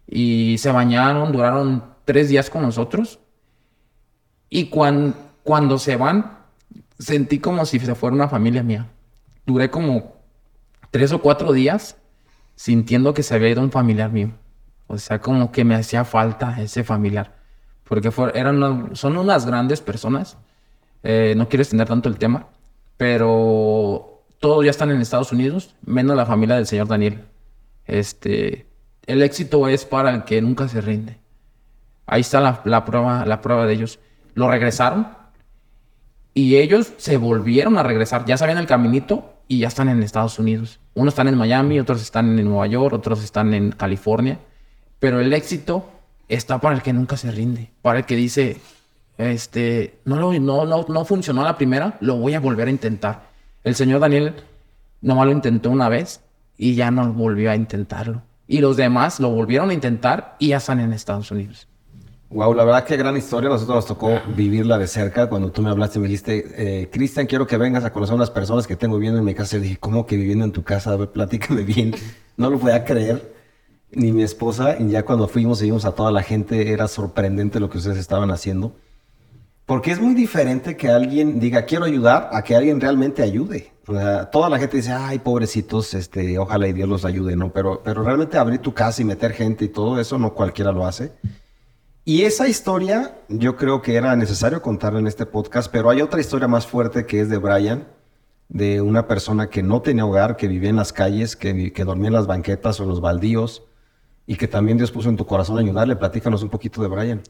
[0.05, 3.17] Y se bañaron, duraron tres días con nosotros.
[4.51, 6.37] Y cuan- cuando se van,
[6.99, 8.85] sentí como si se fuera una familia mía.
[9.47, 10.13] Duré como
[10.91, 11.97] tres o cuatro días
[12.55, 14.29] sintiendo que se había ido un familiar mío.
[14.85, 17.35] O sea, como que me hacía falta ese familiar.
[17.83, 20.37] Porque fue- eran son unas grandes personas.
[21.03, 22.47] Eh, no quiero extender tanto el tema,
[22.97, 27.23] pero todos ya están en Estados Unidos, menos la familia del señor Daniel.
[27.85, 28.67] Este,
[29.05, 31.19] el éxito es para el que nunca se rinde.
[32.05, 33.99] Ahí está la, prueba, la prueba de ellos.
[34.33, 35.07] Lo regresaron
[36.33, 38.25] y ellos se volvieron a regresar.
[38.25, 40.79] Ya sabían el caminito y ya están en Estados Unidos.
[40.93, 44.39] Unos están en Miami, otros están en Nueva York, otros están en California.
[44.99, 45.89] Pero el éxito
[46.27, 48.57] está para el que nunca se rinde, para el que dice,
[49.17, 53.29] este, no, lo, no, no, no funcionó la primera, lo voy a volver a intentar.
[53.63, 54.35] El señor Daniel
[55.01, 56.21] nomás lo intentó una vez
[56.57, 58.21] y ya no volvió a intentarlo.
[58.47, 61.67] Y los demás lo volvieron a intentar y ya están en Estados Unidos.
[62.29, 63.49] Wow, la verdad que gran historia.
[63.49, 65.27] Nosotros nos tocó vivirla de cerca.
[65.27, 68.31] Cuando tú me hablaste, me dijiste, eh, Cristian, quiero que vengas a conocer a unas
[68.31, 69.55] personas que tengo viviendo en mi casa.
[69.55, 70.91] Yo dije, ¿cómo que viviendo en tu casa?
[70.91, 71.95] A ver, platícame bien.
[72.35, 73.33] No lo podía creer,
[73.91, 74.77] ni mi esposa.
[74.77, 78.29] Y ya cuando fuimos y a toda la gente, era sorprendente lo que ustedes estaban
[78.29, 78.75] haciendo.
[79.67, 83.73] Porque es muy diferente que alguien diga, quiero ayudar, a que alguien realmente ayude.
[84.31, 87.51] Toda la gente dice, ay, pobrecitos, este, ojalá y Dios los ayude, ¿no?
[87.51, 90.85] Pero, pero realmente abrir tu casa y meter gente y todo eso, no cualquiera lo
[90.85, 91.11] hace.
[92.05, 96.21] Y esa historia yo creo que era necesario contarla en este podcast, pero hay otra
[96.21, 97.89] historia más fuerte que es de Brian,
[98.47, 102.13] de una persona que no tenía hogar, que vivía en las calles, que dormía en
[102.13, 103.63] las banquetas o en los baldíos,
[104.25, 105.97] y que también Dios puso en tu corazón ayudarle.
[105.97, 107.21] Platícanos un poquito de Brian.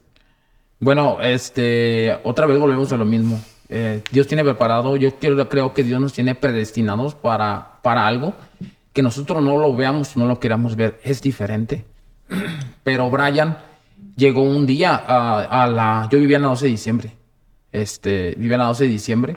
[0.80, 3.40] Bueno, este, otra vez volvemos a lo mismo.
[3.68, 8.34] Eh, Dios tiene preparado, yo creo que Dios nos tiene predestinados para, para algo
[8.92, 11.84] que nosotros no lo veamos, no lo queramos ver, es diferente.
[12.84, 13.58] Pero Brian
[14.16, 17.12] llegó un día a, la, yo vivía en la 12 de diciembre,
[17.70, 19.36] este, vivía en la 12 de diciembre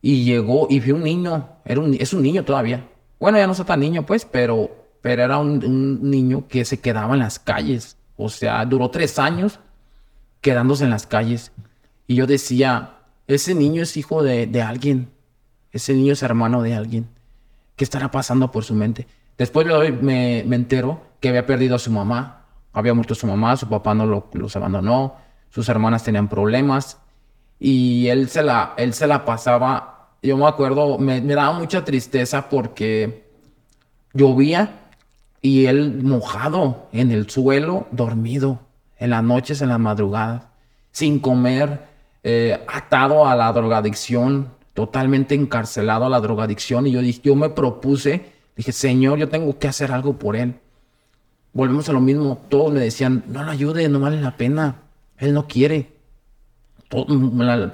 [0.00, 2.86] y llegó y vio un niño, era un, es un niño todavía.
[3.18, 7.14] Bueno, ya no está tan niño pues, pero, pero era un niño que se quedaba
[7.14, 7.96] en las calles.
[8.16, 9.58] O sea, duró tres años
[10.42, 11.52] quedándose en las calles.
[12.06, 15.08] Y yo decía, ese niño es hijo de, alguien,
[15.70, 17.08] ese niño es hermano de alguien.
[17.76, 19.06] ¿Qué estará pasando por su mente?
[19.38, 23.56] Después me, me, me entero que había perdido a su mamá, había muerto su mamá,
[23.56, 25.16] su papá no lo, los abandonó,
[25.48, 26.98] sus hermanas tenían problemas
[27.58, 31.84] y él se la, él se la pasaba, yo me acuerdo, me, me daba mucha
[31.84, 33.30] tristeza porque
[34.12, 34.80] llovía
[35.40, 38.60] y él mojado en el suelo, dormido,
[39.02, 40.44] en las noches, en las madrugadas,
[40.92, 41.80] sin comer,
[42.22, 46.86] eh, atado a la drogadicción, totalmente encarcelado a la drogadicción.
[46.86, 50.54] Y yo, dije, yo me propuse, dije, Señor, yo tengo que hacer algo por él.
[51.52, 54.76] Volvemos a lo mismo, todos me decían, no lo ayude, no vale la pena,
[55.18, 55.90] él no quiere.
[56.88, 57.06] Todo,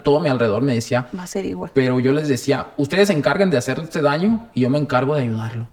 [0.03, 1.73] todo mi alrededor me decía, Va a ser igual.
[1.75, 5.15] pero yo les decía, ustedes se encarguen de hacerle este daño y yo me encargo
[5.15, 5.69] de ayudarlo.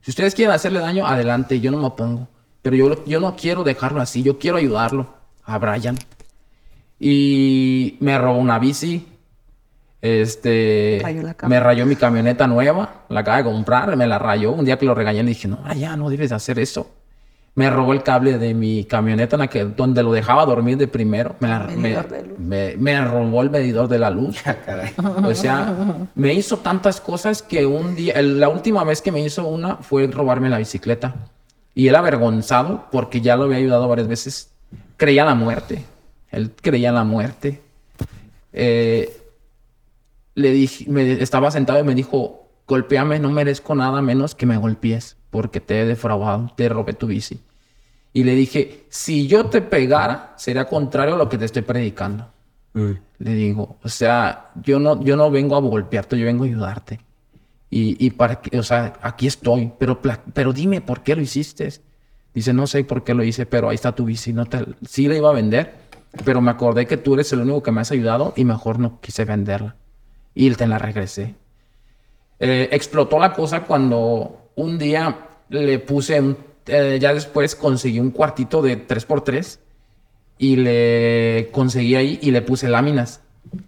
[0.00, 2.26] Si ustedes quieren hacerle daño, adelante, yo no me opongo.
[2.64, 5.06] Pero yo, yo no quiero dejarlo así, yo quiero ayudarlo
[5.44, 5.96] a Brian.
[6.98, 9.06] Y me robó una bici.
[10.00, 11.00] Este.
[11.02, 14.52] Rayó la me rayó mi camioneta nueva, la acaba de comprar, me la rayó.
[14.52, 16.90] Un día que lo regañé le dije, no, ya no debes de hacer eso.
[17.54, 20.88] me robó el cable de mi camioneta en la que, donde lo dejaba dormir de
[20.88, 21.36] primero.
[21.40, 21.90] Me, la- me,
[22.38, 24.42] me- me robó el medidor de la luz.
[25.24, 29.20] O sea, me hizo tantas cosas que un día, el- la última vez que me
[29.20, 31.14] hizo una fue robarme la bicicleta.
[31.74, 34.52] Y él avergonzado, porque ya lo había ayudado varias veces,
[34.96, 35.84] creía en la muerte.
[36.30, 37.60] Él creía en la muerte.
[38.52, 39.20] Eh,
[40.34, 44.56] le dije, me, estaba sentado y me dijo, golpéame, no merezco nada menos que me
[44.56, 47.40] golpees, porque te he defraudado, te robé tu bici.
[48.12, 52.30] Y le dije, si yo te pegara, sería contrario a lo que te estoy predicando.
[52.74, 57.00] Le digo, o sea, yo no, yo no vengo a golpearte, yo vengo a ayudarte.
[57.76, 60.00] Y, para que, o sea, aquí estoy, pero,
[60.32, 61.72] pero dime por qué lo hiciste.
[62.32, 64.32] Dice, no sé por qué lo hice, pero ahí está tu bici.
[64.32, 65.74] No te, sí la iba a vender,
[66.24, 69.00] pero me acordé que tú eres el único que me has ayudado y mejor no
[69.00, 69.74] quise venderla.
[70.36, 71.34] Y te la regresé.
[72.38, 78.62] Eh, explotó la cosa cuando un día le puse, eh, ya después conseguí un cuartito
[78.62, 79.58] de 3x3
[80.38, 83.20] y le conseguí ahí y le puse láminas.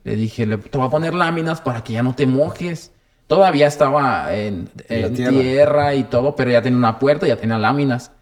[0.04, 2.92] Le dije, le, te voy a poner láminas para que ya no te mojes.
[3.26, 5.30] Todavía estaba en, En la en tierra.
[5.40, 5.94] tierra.
[5.94, 8.12] y todo, pero ya tenía una puerta, ya tenía láminas.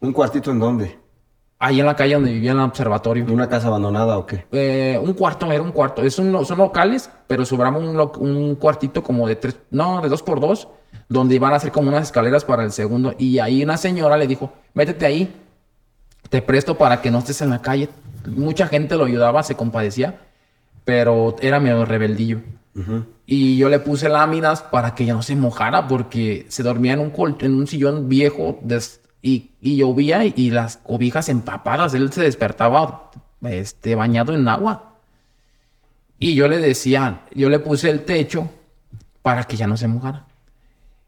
[0.00, 0.98] ¿Un cuartito en dónde?
[1.58, 3.24] Ahí en la calle donde vivía en el observatorio.
[3.30, 4.44] ¿Una casa abandonada o qué?
[4.50, 6.02] Eh, un cuarto, era un cuarto.
[6.02, 10.22] Es un- son locales, pero un, lo- un cuartito como de tres, no, de dos
[10.24, 10.66] por dos,
[11.08, 13.14] donde iban a hacer como unas escaleras para el segundo.
[13.16, 15.32] Y ahí una señora le dijo, métete ahí,
[16.28, 17.88] te presto para que no estés en la calle.
[18.26, 20.18] Mucha gente lo ayudaba, se compadecía,
[20.84, 22.40] pero era medio rebeldillo.
[23.24, 27.00] Y yo le puse láminas para que ya no se mojara, porque se dormía en
[27.00, 28.60] un, col- en un sillón viejo
[29.22, 31.94] y, y llovía y, las cobijas empapadas.
[31.94, 33.10] Él se despertaba
[33.42, 34.96] este, bañado en agua.
[36.18, 38.50] Y yo le decía, yo le puse el techo
[39.22, 40.26] para que ya no se mojara.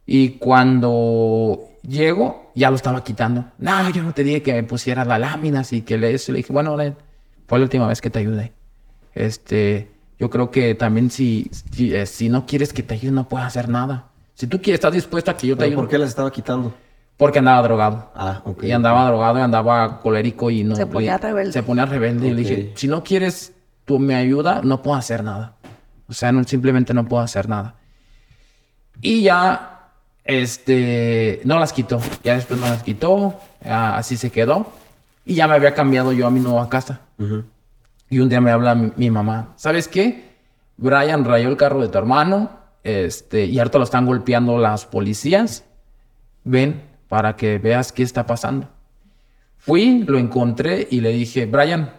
[0.07, 3.47] Y cuando llego, ya lo estaba quitando.
[3.59, 6.13] No, yo no te dije que me pusieras las láminas y que le.
[6.13, 6.77] Le dije, bueno,
[7.47, 8.53] fue la última vez que te ayudé.
[9.15, 13.29] Este, yo creo que también si, si, eh, si no quieres que te ayude, no
[13.29, 14.07] puedes hacer nada.
[14.35, 15.77] Si tú quieres, estás dispuesto a que yo te ¿Pero ayude.
[15.77, 16.75] ¿Por qué las estaba quitando?
[17.17, 18.11] Porque andaba drogado.
[18.15, 18.65] Ah, ok.
[18.65, 20.75] Y andaba drogado y andaba colérico y no.
[20.75, 21.53] Se ponía rebelde.
[21.53, 22.29] Se ponía rebelde.
[22.29, 23.53] Y le dije, si no quieres
[23.85, 25.55] tú me ayuda, no puedo hacer nada.
[26.09, 27.75] O sea, no, simplemente no puedo hacer nada.
[29.01, 29.91] Y ya,
[30.25, 32.01] este, no las quitó.
[32.25, 33.41] Ya después no las quitó.
[33.65, 34.73] así se quedó.
[35.25, 37.01] Y ya me había cambiado yo a mi nueva casa.
[38.15, 40.37] Y un día me habla mi, mamá, ¿sabes qué?
[40.77, 42.49] Brian rayó el carro de tu hermano,
[42.85, 45.65] este, y ahorita lo están golpeando las policías.
[46.45, 48.69] Ven para que veas qué está pasando.
[49.59, 51.91] Fui, lo encontré y le dije, Brian,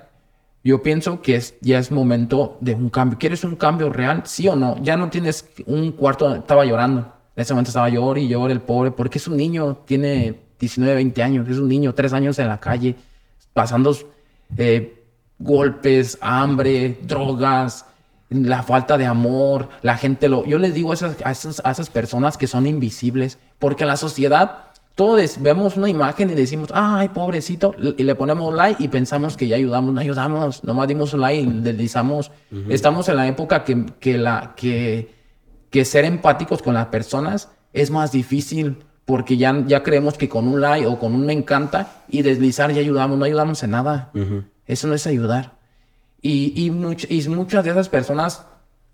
[0.64, 3.20] yo pienso que ya es momento de un cambio.
[3.20, 4.22] ¿Quieres un cambio real?
[4.24, 4.82] ¿Sí o no?
[4.82, 6.34] Ya no tienes un cuarto.
[6.34, 7.02] Estaba llorando.
[7.36, 10.96] En ese momento estaba llorando y llorando el pobre, porque es un niño, tiene 19,
[10.96, 12.96] 20 años, es un niño, tres años en la calle,
[13.52, 13.94] pasando
[14.56, 14.95] eh,
[15.40, 17.86] golpes, hambre, drogas,
[18.30, 20.46] la falta de amor, la gente lo...
[20.46, 23.90] Yo les digo a esas, a esas, a esas personas que son invisibles, porque en
[23.90, 28.88] la sociedad todos vemos una imagen y decimos, ay, pobrecito, y le ponemos like y
[28.88, 32.32] pensamos que ya ayudamos, no ayudamos, nomás dimos un like y deslizamos.
[32.70, 35.14] Estamos en la época que, que, la, que,
[35.70, 40.48] que ser empáticos con las personas es más difícil porque ya, ya creemos que con
[40.48, 44.12] un like o con un me encanta y deslizar ya ayudamos, no ayudamos en nada.
[44.68, 45.54] Eso no es ayudar.
[46.22, 48.46] Y, y, much- y muchas de esas personas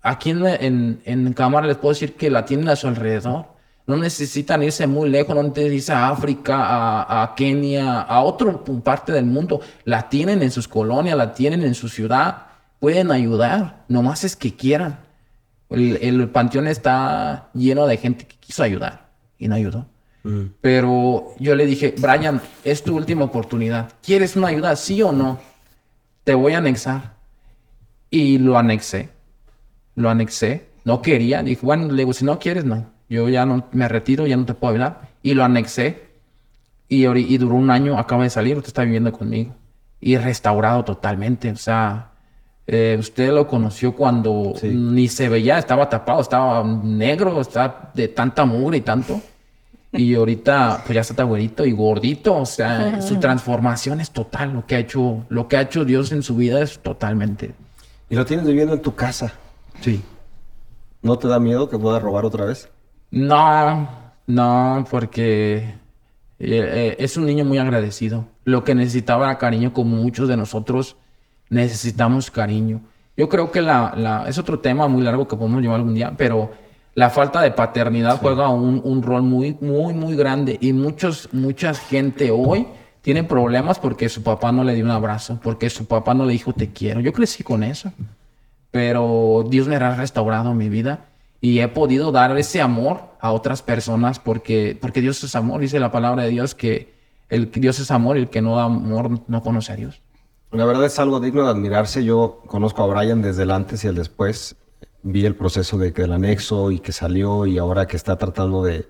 [0.02, 3.46] aquí en, en, en cámara les puedo decir que la tienen a su alrededor.
[3.86, 8.56] No necesitan irse muy lejos, no necesitan irse a África, a, a Kenia, a otra
[8.84, 9.60] parte del mundo.
[9.84, 12.46] La tienen en sus colonias, la tienen en su ciudad.
[12.78, 14.98] Pueden ayudar, nomás es que quieran.
[15.70, 19.08] El, el panteón está lleno de gente que quiso ayudar
[19.38, 19.86] y no ayudó.
[20.60, 23.90] Pero yo le dije, Brian, es tu última oportunidad.
[24.02, 25.40] ¿Quieres una ayuda, sí o no?
[26.24, 27.14] Te voy a anexar.
[28.10, 29.10] Y lo anexé.
[29.94, 30.68] Lo anexé.
[30.84, 31.42] No quería.
[31.42, 32.86] Dije, bueno, le digo, si no quieres, no.
[33.08, 35.08] Yo ya no me retiro, ya no te puedo ayudar.
[35.22, 36.10] Y lo anexé.
[36.88, 37.04] Y,
[37.38, 39.54] duró un año, acaba de salir, usted está viviendo conmigo.
[40.00, 41.50] Y restaurado totalmente.
[41.50, 42.10] O sea,
[42.66, 44.68] eh, usted lo conoció cuando Sí.
[44.68, 49.20] ni se veía, estaba tapado, estaba negro, estaba de tanta mugre y tanto.
[49.92, 52.34] Y ahorita, pues ya está güerito y gordito.
[52.36, 54.52] O sea, su transformación es total.
[54.54, 57.52] Lo que ha hecho, lo que ha hecho Dios en su vida es totalmente.
[58.08, 59.32] Y lo tienes viviendo en tu casa.
[59.80, 60.02] Sí.
[61.02, 62.68] ¿No te da miedo que pueda robar otra vez?
[63.10, 63.88] No,
[64.26, 65.74] no, porque eh,
[66.38, 68.24] eh, es un niño muy agradecido.
[68.44, 70.96] Lo que necesitaba era cariño, como muchos de nosotros
[71.50, 72.80] necesitamos cariño.
[73.16, 76.14] Yo creo que la, la- es otro tema muy largo que podemos llevar algún día,
[76.16, 76.50] pero
[76.94, 80.58] la falta de paternidad juega un, un rol muy, muy, muy grande.
[80.60, 82.66] Y muchos, mucha gente hoy
[83.00, 86.32] tiene problemas porque su papá no le dio un abrazo, porque su papá no le
[86.32, 87.00] dijo te quiero.
[87.00, 87.92] Yo crecí con eso,
[88.70, 91.06] pero Dios me ha restaurado mi vida
[91.40, 95.60] y he podido dar ese amor a otras personas porque, porque Dios es amor.
[95.60, 96.94] Dice la palabra de Dios que
[97.28, 100.00] el Dios es amor y el que no da amor no conoce a Dios.
[100.52, 102.04] La verdad es algo digno de admirarse.
[102.04, 104.54] Yo conozco a Brian desde el antes y el después.
[105.02, 108.62] Vi el proceso de que el anexo y que salió y ahora que está tratando
[108.62, 108.88] de,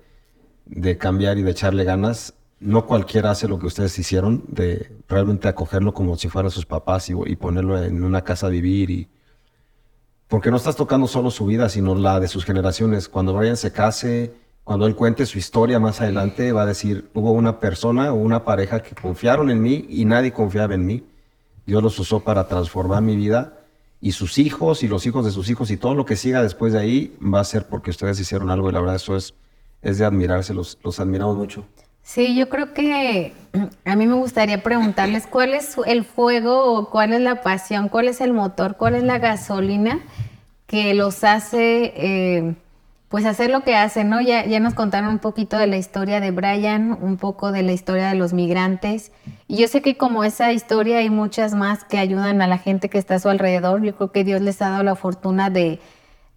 [0.65, 2.33] de cambiar y de echarle ganas.
[2.59, 7.09] No cualquiera hace lo que ustedes hicieron, de realmente acogerlo como si fueran sus papás
[7.09, 8.89] y, y ponerlo en una casa a vivir.
[8.89, 9.07] Y...
[10.27, 13.09] Porque no estás tocando solo su vida, sino la de sus generaciones.
[13.09, 17.31] Cuando Brian se case, cuando él cuente su historia más adelante, va a decir, hubo
[17.31, 21.03] una persona o una pareja que confiaron en mí y nadie confiaba en mí
[21.65, 23.62] Dios los usó para transformar mi vida
[24.03, 26.73] y sus hijos y los hijos de sus hijos y todo lo que siga después
[26.73, 29.33] de ahí va a ser porque ustedes hicieron algo y la verdad eso es,
[29.81, 31.65] es de admirarse, los, los admiramos mucho.
[32.01, 33.31] Sí, yo creo que
[33.85, 38.19] a mí me gustaría preguntarles cuál es el fuego cuál es la pasión, cuál es
[38.19, 40.01] el motor, cuál es la gasolina
[40.67, 42.55] que los hace eh,
[43.13, 44.21] pues hacer lo que hacen, ¿no?
[44.21, 47.71] Ya, ya nos contaron un poquito de la historia de Brian, un poco de la
[47.71, 49.11] historia de los migrantes.
[49.47, 52.89] Y yo sé que como esa historia hay muchas más que ayudan a la gente
[52.89, 53.83] que está a su alrededor.
[53.83, 55.79] Yo creo que Dios les ha dado la fortuna de,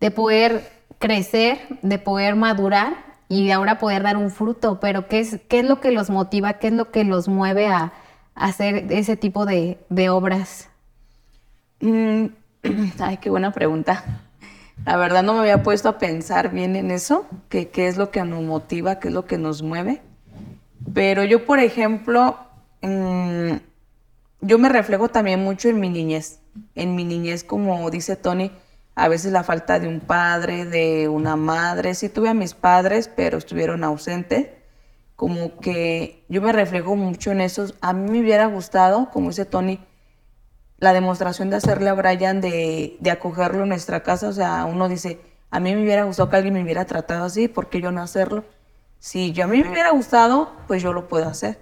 [0.01, 2.93] de poder crecer, de poder madurar
[3.31, 4.79] y ahora poder dar un fruto.
[4.79, 6.59] Pero ¿qué es, qué es lo que los motiva?
[6.59, 7.95] ¿Qué es lo que los mueve a,
[8.35, 10.69] hacer ese tipo de, de obras?
[11.81, 12.27] Mm,
[13.01, 14.26] ay, qué buena pregunta.
[14.85, 18.23] La verdad no me había puesto a pensar bien en eso, qué es lo que
[18.25, 20.03] nos motiva, qué es lo que nos mueve.
[20.95, 22.39] Pero yo, por ejemplo,
[22.83, 23.53] mm,
[24.41, 26.41] yo me reflejo también mucho en mi niñez.
[26.75, 28.51] En mi niñez, como dice Tony,
[28.95, 31.95] a veces la falta de un padre, de una madre.
[31.95, 34.49] Sí tuve a mis padres, pero estuvieron ausentes.
[35.17, 37.67] Como que yo me reflejo mucho en eso.
[37.81, 39.81] A mí me hubiera gustado, como dice Tony,
[40.79, 44.29] la demostración de hacerle a Brian de, de, acogerlo en nuestra casa.
[44.29, 47.49] O sea, uno dice, a mí me hubiera gustado que alguien me hubiera tratado así,
[47.49, 48.45] ¿por qué yo no hacerlo?
[48.99, 51.59] Si yo a mí me hubiera gustado, pues yo lo puedo hacer.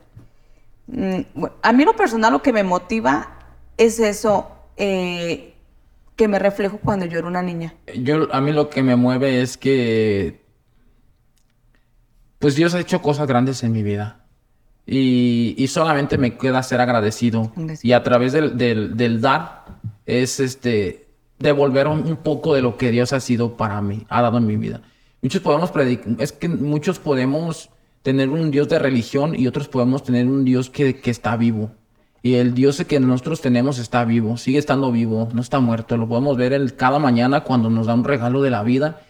[0.86, 3.38] Mm, a mí lo personal lo que me motiva
[3.76, 5.54] es eso, eh,
[6.16, 7.74] que me reflejo cuando yo era una niña.
[7.94, 10.44] Yo, a mí lo que me mueve es que,
[12.38, 14.23] pues Dios ha hecho cosas grandes en mi vida.
[14.86, 17.52] Y, solamente me queda ser agradecido.
[17.82, 19.64] Y a través del, del, dar
[20.06, 24.38] es este devolver un, poco de lo que Dios ha sido para mí, ha dado
[24.38, 24.82] en mi vida.
[25.22, 27.70] Muchos podemos predicar, es que muchos podemos
[28.02, 31.70] tener un Dios de religión y otros podemos tener un Dios que, que está vivo.
[32.22, 35.96] Y el Dios que nosotros tenemos está vivo, sigue estando vivo, no está muerto.
[35.96, 39.00] Lo podemos ver el, cada mañana cuando nos da un regalo de la vida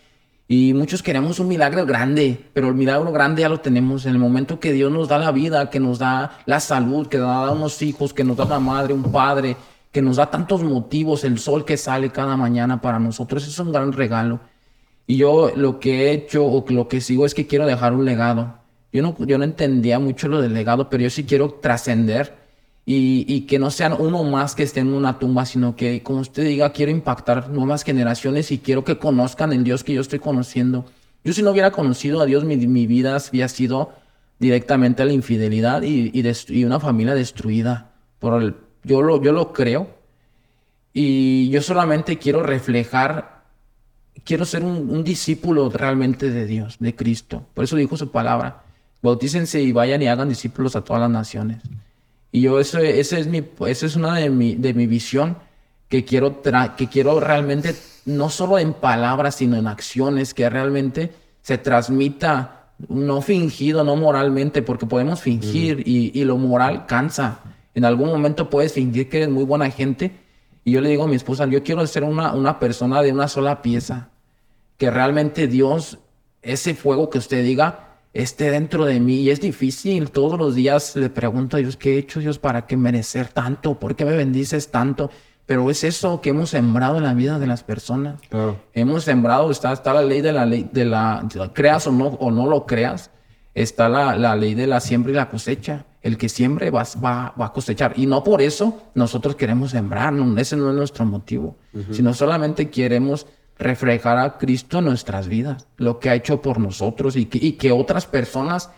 [0.46, 4.18] y muchos queremos un milagro grande, pero el milagro grande ya lo tenemos en el
[4.18, 7.52] momento que Dios nos da la vida, que nos da la salud, que nos da
[7.52, 9.56] unos hijos, que nos da una madre, un padre,
[9.90, 13.72] que nos da tantos motivos, el sol que sale cada mañana para nosotros, es un
[13.72, 14.40] gran regalo.
[15.06, 18.04] Y yo lo que he hecho o lo que sigo es que quiero dejar un
[18.04, 18.58] legado.
[18.92, 22.43] Yo no, yo no entendía mucho lo del legado, pero yo sí quiero trascender
[22.86, 26.44] y, que no sean uno más que esté en una tumba, sino que, como usted
[26.44, 30.84] diga, quiero impactar nuevas generaciones y quiero que conozcan el Dios que yo estoy conociendo.
[31.24, 33.92] Yo si no hubiera conocido a Dios, mi, vida había sido
[34.38, 37.92] directamente a la infidelidad y, y, una familia destruida.
[38.18, 39.88] Por el, yo, lo, yo lo creo
[40.92, 43.44] y yo solamente quiero reflejar,
[44.24, 47.46] quiero ser un, un discípulo realmente de Dios, de Cristo.
[47.54, 48.62] Por eso dijo su palabra,
[49.00, 51.62] bautícense y vayan y hagan discípulos a todas las naciones.
[52.34, 55.36] Y yo, eso, ese es mi, esa es una de mi, de mi visión
[55.88, 56.42] que quiero,
[56.76, 63.22] que quiero realmente, no solo en palabras, sino en acciones, que realmente se transmita, no
[63.22, 67.38] fingido, no moralmente, porque podemos fingir y, y, lo moral cansa.
[67.72, 70.10] En algún momento puedes fingir que eres muy buena gente.
[70.64, 73.28] Y yo le digo a mi esposa, yo quiero ser una, una persona de una
[73.28, 74.08] sola pieza.
[74.76, 75.98] Que realmente Dios,
[76.42, 79.16] ese fuego que usted diga, esté dentro de mí.
[79.16, 80.10] Y es difícil.
[80.10, 83.78] Todos los días le pregunto a Dios, ¿qué he hecho Dios para que merecer tanto?
[83.78, 85.10] ¿Por qué me bendices tanto?
[85.44, 88.18] Pero es eso que hemos sembrado en la vida de las personas.
[88.72, 92.30] Hemos sembrado, está, está la ley de la ley, de la, creas o no, o
[92.30, 93.10] no lo creas,
[93.52, 95.84] está la, la ley de la siembra y la cosecha.
[96.00, 97.94] El que siembre va, va, va, a cosechar.
[97.96, 101.56] Y no por eso nosotros queremos sembrar, no, ese no es nuestro motivo,
[101.90, 103.26] sino solamente queremos
[103.58, 107.52] reflejar a Cristo en nuestras vidas, lo que ha hecho por nosotros y que, y
[107.52, 108.70] que otras personas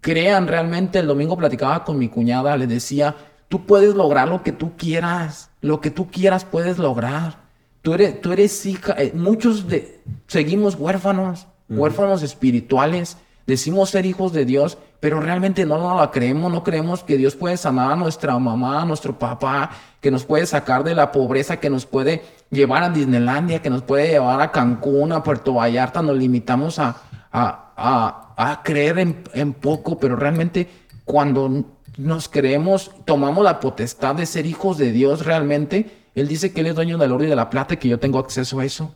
[0.00, 0.98] crean realmente.
[0.98, 3.16] El domingo platicaba con mi cuñada, le decía,
[3.48, 7.42] tú puedes lograr lo que tú quieras, lo que tú quieras puedes lograr.
[7.82, 13.16] Tú eres, tú eres hija, eh, muchos de, seguimos huérfanos, huérfanos espirituales,
[13.46, 17.34] decimos ser hijos de Dios, pero realmente no nos la creemos, no creemos que Dios
[17.34, 19.70] puede sanar a nuestra mamá, a nuestro papá,
[20.00, 22.22] que nos puede sacar de la pobreza, que nos puede
[22.52, 26.96] llevar a Disneylandia, que nos puede llevar a Cancún, a Puerto Vallarta, nos limitamos a,
[27.32, 30.68] a, a, creer en, en poco, pero realmente
[31.04, 31.64] cuando
[31.96, 36.68] nos creemos, tomamos la potestad de ser hijos de Dios realmente, Él dice que Él
[36.68, 38.94] es dueño del oro y de la plata y que yo tengo acceso a eso.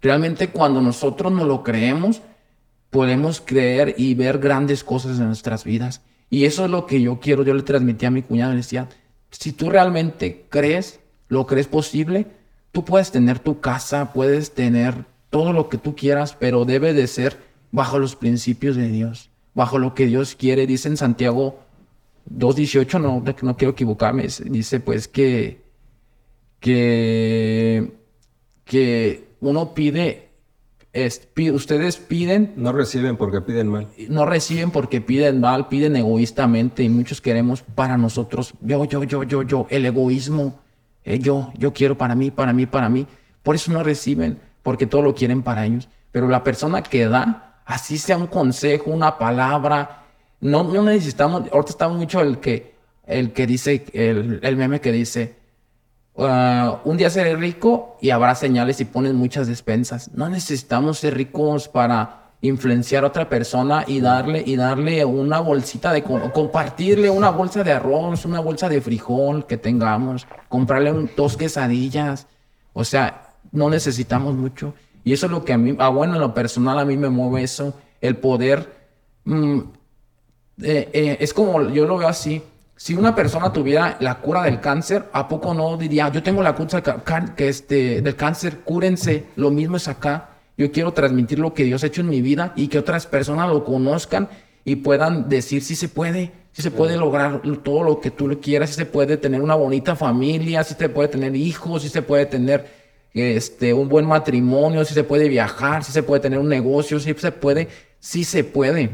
[0.00, 2.22] Realmente cuando nosotros no lo creemos,
[2.90, 6.02] podemos creer y ver grandes cosas en nuestras vidas.
[6.30, 8.88] Y eso es lo que yo quiero, yo le transmití a mi cuñado, le decía,
[9.30, 12.26] si tú realmente crees, lo crees posible,
[12.72, 17.06] tú puedes tener tu casa, puedes tener todo lo que tú quieras, pero debe de
[17.06, 17.36] ser
[17.70, 20.66] bajo los principios de Dios, bajo lo que Dios quiere.
[20.66, 21.60] Dice en Santiago
[22.30, 25.62] 2.18, no, no quiero equivocarme, dice pues que,
[26.60, 27.92] que,
[28.64, 30.28] que uno pide,
[31.52, 32.54] ustedes piden...
[32.56, 33.88] No reciben porque piden mal.
[34.08, 39.22] No reciben porque piden mal, piden egoístamente y muchos queremos para nosotros, yo, yo, yo,
[39.24, 40.58] yo, yo, el egoísmo,
[41.08, 43.06] eh, yo, yo quiero para mí, para mí, para mí.
[43.42, 45.88] Por eso no reciben, porque todo lo quieren para ellos.
[46.12, 50.02] Pero la persona que da, así sea un consejo, una palabra,
[50.40, 52.74] no, no necesitamos, ahorita está mucho el que,
[53.06, 55.36] el que dice, el, el meme que dice,
[56.18, 60.10] ah, un día seré rico y habrá señales y pones muchas despensas.
[60.12, 65.92] No necesitamos ser ricos para influenciar a otra persona y darle, y darle una bolsita
[65.92, 72.26] de, compartirle una bolsa de arroz, una bolsa de frijol que tengamos, comprarle dos quesadillas.
[72.72, 74.74] O sea, no necesitamos mucho.
[75.04, 77.08] Y eso es lo que a mí, ah, bueno, en lo personal a mí me
[77.08, 78.72] mueve eso, el poder
[79.24, 79.58] mm,
[80.62, 82.42] eh, eh, es como, yo lo veo así,
[82.76, 86.54] si una persona tuviera la cura del cáncer, ¿a poco no diría, yo tengo la
[86.54, 86.82] cura
[87.34, 90.28] que este, del cáncer, cúrense, lo mismo es acá?
[90.58, 93.48] Yo quiero transmitir lo que Dios ha hecho en mi vida y que otras personas
[93.48, 94.28] lo conozcan
[94.64, 98.68] y puedan decir si se puede, si se puede lograr todo lo que tú quieras,
[98.68, 102.26] si se puede tener una bonita familia, si se puede tener hijos, si se puede
[102.26, 102.66] tener
[103.14, 107.14] este, un buen matrimonio, si se puede viajar, si se puede tener un negocio, si
[107.14, 107.68] se puede,
[108.00, 108.90] si se puede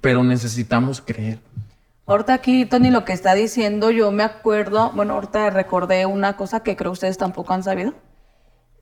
[0.00, 1.38] pero necesitamos creer.
[2.06, 6.60] Ahorita aquí, Tony, lo que está diciendo, yo me acuerdo, bueno, ahorita recordé una cosa
[6.60, 7.94] que creo ustedes tampoco han sabido.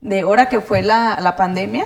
[0.01, 1.85] De ahora que fue la, la pandemia,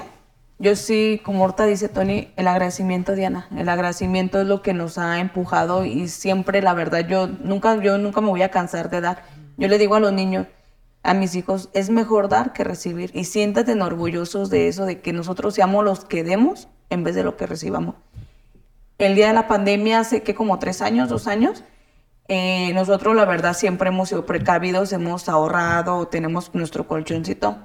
[0.60, 4.98] yo sí, como ahorita dice Tony, el agradecimiento, Diana, el agradecimiento es lo que nos
[4.98, 9.02] ha empujado y siempre, la verdad, yo nunca, yo nunca me voy a cansar de
[9.02, 9.24] dar.
[9.58, 10.48] Yo le digo a los niños,
[11.04, 15.12] a mis hijos, es mejor dar que recibir y siéntate orgullosos de eso, de que
[15.14, 17.96] nosotros seamos los que demos en vez de lo que recibamos
[18.98, 21.64] el día de la pandemia, hace que como tres años, dos años,
[22.28, 27.58] eh, nosotros la verdad siempre hemos sido precavidos, hemos ahorrado, tenemos nuestro colchoncito.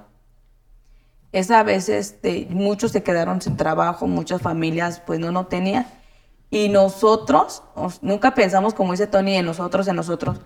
[1.31, 5.85] Esa vez este, muchos se quedaron sin trabajo, muchas familias pues no no tenían.
[6.49, 7.63] Y nosotros,
[8.01, 10.41] nunca pensamos, como dice Tony, en nosotros, en nosotros.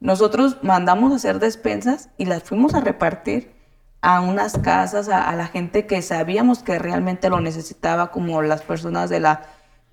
[0.00, 3.52] Nosotros mandamos a hacer despensas y las fuimos a repartir
[4.00, 9.10] a unas casas, a la gente que sabíamos que realmente lo necesitaba, como las personas
[9.10, 9.42] de la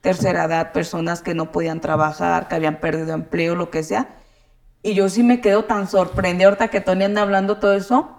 [0.02, 4.08] tercera edad, personas que no podían trabajar, que habían perdido empleo, lo que sea.
[4.82, 8.19] Y yo sí me quedo tan sorprendida ahorita que Tony anda hablando todo eso.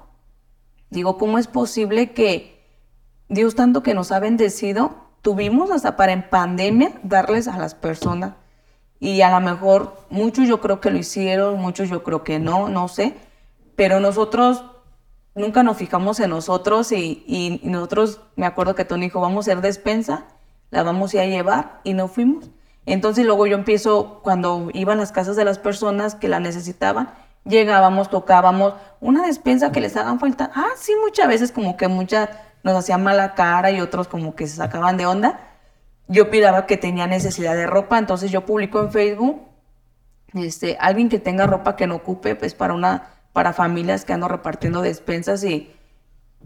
[0.90, 2.62] Digo, ¿cómo es posible que
[3.28, 8.34] Dios tanto que nos ha bendecido, tuvimos hasta para en pandemia darles a las personas?
[8.98, 12.68] Y a lo mejor muchos yo creo que lo hicieron, muchos yo creo que no,
[12.68, 13.14] no sé.
[13.76, 14.64] Pero nosotros
[15.34, 19.52] nunca nos fijamos en nosotros y, y nosotros, me acuerdo que Tony dijo, vamos a
[19.52, 20.26] hacer despensa
[20.70, 22.50] la vamos a llevar y no fuimos.
[22.86, 27.12] Entonces luego yo empiezo, cuando iban las casas de las personas que la necesitaban,
[27.44, 30.50] llegábamos, tocábamos, una despensa que les hagan falta.
[30.54, 32.30] Ah, sí, muchas veces como que muchas
[32.62, 35.40] nos hacían mala cara y otros como que se sacaban de onda.
[36.08, 39.42] Yo pidaba que tenía necesidad de ropa, entonces yo publico en Facebook,
[40.34, 44.28] este, alguien que tenga ropa que no ocupe, pues para una, para familias que ando
[44.28, 45.72] repartiendo despensas y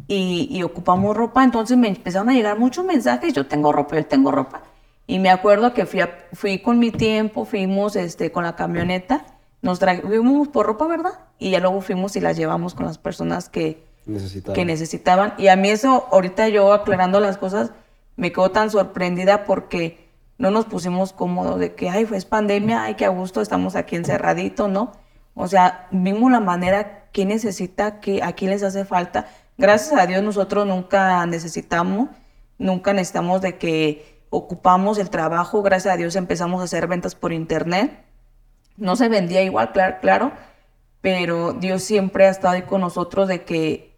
[0.08, 4.30] y, ocupamos ropa, entonces me empezaron a llegar muchos mensajes, yo tengo ropa, yo tengo
[4.30, 4.62] ropa.
[5.06, 6.00] Y me acuerdo que fui,
[6.32, 9.24] fui con mi tiempo, fuimos este, con la camioneta,
[9.64, 11.18] nos fuimos por ropa, ¿verdad?
[11.38, 14.54] Y ya luego fuimos y las llevamos con las personas que necesitaban.
[14.54, 15.34] que necesitaban.
[15.38, 17.72] Y a mí eso, ahorita yo aclarando las cosas,
[18.14, 20.08] me quedo tan sorprendida porque
[20.38, 23.96] no nos pusimos cómodos de que, ay, fue pandemia, ay, qué a gusto, estamos aquí
[23.96, 24.92] encerraditos, ¿no?
[25.34, 30.06] O sea, vimos la manera que necesita, que a quién les hace falta Gracias a
[30.06, 32.08] Dios nosotros nunca necesitamos,
[32.58, 35.62] nunca necesitamos de que ocupamos el trabajo.
[35.62, 38.04] Gracias a Dios empezamos a hacer ventas por internet.
[38.76, 40.32] No se vendía igual, claro, claro,
[41.00, 43.94] pero Dios siempre ha estado ahí con nosotros de que,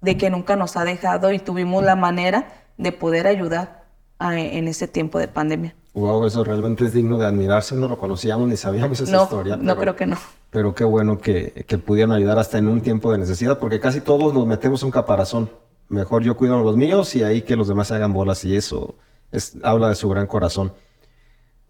[0.00, 2.48] de que nunca nos ha dejado y tuvimos la manera
[2.78, 3.80] de poder ayudar.
[4.22, 5.74] en este tiempo de pandemia.
[5.94, 7.74] Wow, eso realmente es digno de admirarse.
[7.74, 9.56] No lo conocíamos ni sabíamos esa No, historia.
[9.56, 10.18] no pero- creo que no.
[10.50, 14.02] Pero qué bueno que, que pudieran ayudar hasta en un tiempo de necesidad, porque casi
[14.02, 15.48] todos nos metemos un caparazón.
[15.88, 18.54] Mejor yo cuido a los míos y ahí que los demás se hagan bolas y
[18.56, 18.94] eso
[19.32, 20.70] es, habla de su gran corazón.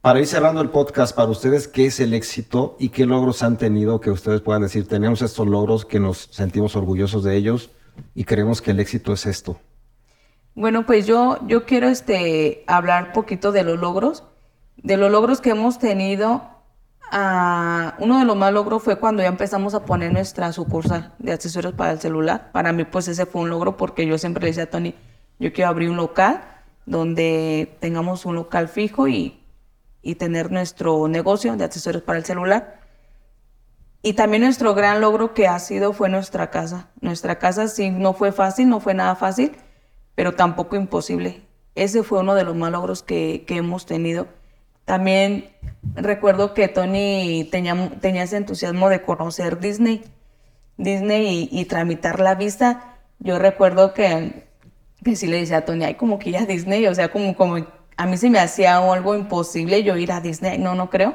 [0.01, 3.59] Para ir cerrando el podcast, para ustedes, ¿qué es el éxito y qué logros han
[3.59, 7.71] tenido que ustedes puedan decir, tenemos estos logros que nos sentimos orgullosos de ellos
[8.15, 9.61] y creemos que el éxito es esto?
[10.55, 14.25] Bueno, pues yo, yo quiero este, hablar poquito de los logros,
[14.79, 16.49] de los logros que hemos tenido.
[17.13, 21.33] Ah, uno de los más logros fue cuando ya empezamos a poner nuestra sucursal de
[21.33, 22.53] accesorios para el celular.
[22.53, 24.95] Para mí, pues ese fue un logro porque yo siempre le decía a Tony,
[25.39, 26.43] yo quiero abrir un local
[26.87, 29.40] donde tengamos un local fijo y,
[30.03, 32.81] y tener nuestro negocio de accesorios para el celular.
[34.03, 36.89] Y también nuestro gran logro que ha sido fue nuestra casa.
[37.01, 39.53] Nuestra casa sí no fue fácil, no fue nada fácil,
[40.15, 41.43] pero tampoco imposible.
[41.75, 44.27] Ese fue uno de los más logros que, que hemos tenido.
[44.87, 45.51] También
[45.95, 50.03] recuerdo que Tony tenía, tenía ese entusiasmo de conocer Disney,
[50.79, 52.97] Disney y, y tramitar la visa.
[53.19, 54.47] Yo recuerdo que,
[55.05, 57.37] que sí le decía a Tony, ay, como que ir a Disney, o sea, como,
[57.37, 57.67] como
[58.01, 61.15] a mí se me hacía algo imposible yo ir a Disney, no, no creo.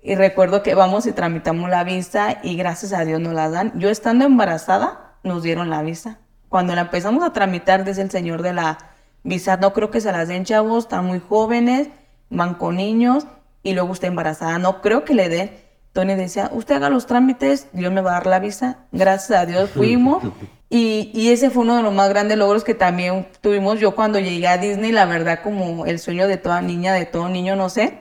[0.00, 3.72] Y recuerdo que vamos y tramitamos la visa y gracias a Dios nos la dan.
[3.80, 6.20] Yo estando embarazada, nos dieron la visa.
[6.48, 8.78] Cuando la empezamos a tramitar, dice el señor de la
[9.24, 11.88] visa, no creo que se las den chavos, están muy jóvenes,
[12.30, 13.26] van con niños
[13.64, 15.50] y luego está embarazada, no creo que le den.
[15.98, 18.86] Tony decía, usted haga los trámites, Dios me va a dar la visa.
[18.92, 20.22] Gracias a Dios fuimos.
[20.70, 24.18] Y, y ese fue uno de los más grandes logros que también tuvimos yo cuando
[24.18, 27.70] llegué a Disney, la verdad como el sueño de toda niña, de todo niño, no
[27.70, 28.00] sé.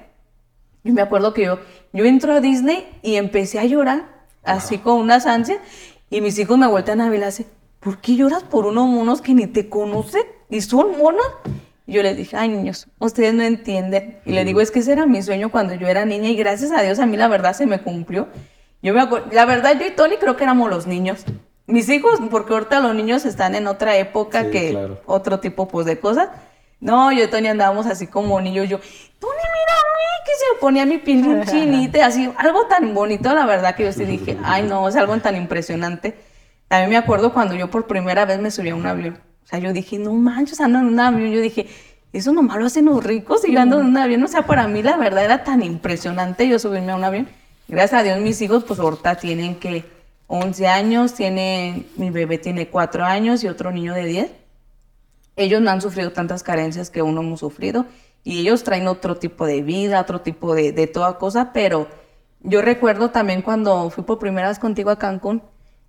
[0.84, 1.60] Yo me acuerdo que yo,
[1.94, 5.60] yo entro a Disney y empecé a llorar, así con unas ansias,
[6.10, 7.46] y mis hijos me vueltan a ver así,
[7.80, 11.26] ¿por qué lloras por unos monos que ni te conocen y son monos?
[11.88, 14.20] Yo les dije, ay niños, ustedes no entienden.
[14.26, 16.72] Y les digo, es que ese era mi sueño cuando yo era niña y gracias
[16.72, 18.28] a Dios a mí la verdad se me cumplió.
[18.82, 21.24] Yo me acuerdo, la verdad yo y Tony creo que éramos los niños.
[21.66, 25.02] Mis hijos, porque ahorita los niños están en otra época Sí, que claro.
[25.06, 26.30] otro tipo pues de cosas.
[26.80, 29.74] No, yo y Tony andábamos así como niños, yo, Tony, mira,
[30.26, 34.06] que se ponía mi piel chinita, así, algo tan bonito, la verdad, que yo sí
[34.06, 36.16] dije, ay, no, es algo tan impresionante.
[36.68, 39.20] También me acuerdo cuando yo por primera vez me subí a un avión.
[39.48, 41.32] O sea, yo dije, no manches, ando en un avión.
[41.32, 41.68] Yo dije,
[42.12, 44.24] eso nomás lo hacen los ricos y yo ando en un avión.
[44.24, 47.28] O sea, para mí la verdad era tan impresionante yo subirme a un avión.
[47.68, 49.86] Gracias a Dios mis hijos, pues ahorita tienen que
[50.28, 54.32] 11 años, tienen, mi bebé tiene 4 años y otro niño de 10
[55.38, 57.86] ellos no han sufrido tantas carencias que uno hemos sufrido
[58.24, 61.88] y ellos traen otro tipo de vida, otro tipo de, de toda cosa, pero
[62.42, 65.42] yo recuerdo también cuando fui por primera vez contigo a Cancún,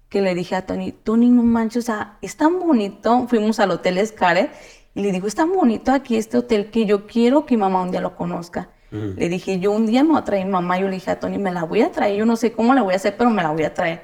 [0.09, 3.71] que le dije a Tony, Tony, no manches, o sea, es tan bonito, fuimos al
[3.71, 4.51] Hotel Scarlet
[4.95, 7.83] y le digo, es tan bonito aquí este hotel que yo quiero que mi mamá
[7.83, 8.71] un día lo conozca.
[8.91, 11.37] Le dije, yo un día me voy a traer mamá, yo le dije a Tony,
[11.37, 13.43] me la voy a traer, yo no sé cómo la voy a hacer, pero me
[13.43, 14.03] la voy a traer.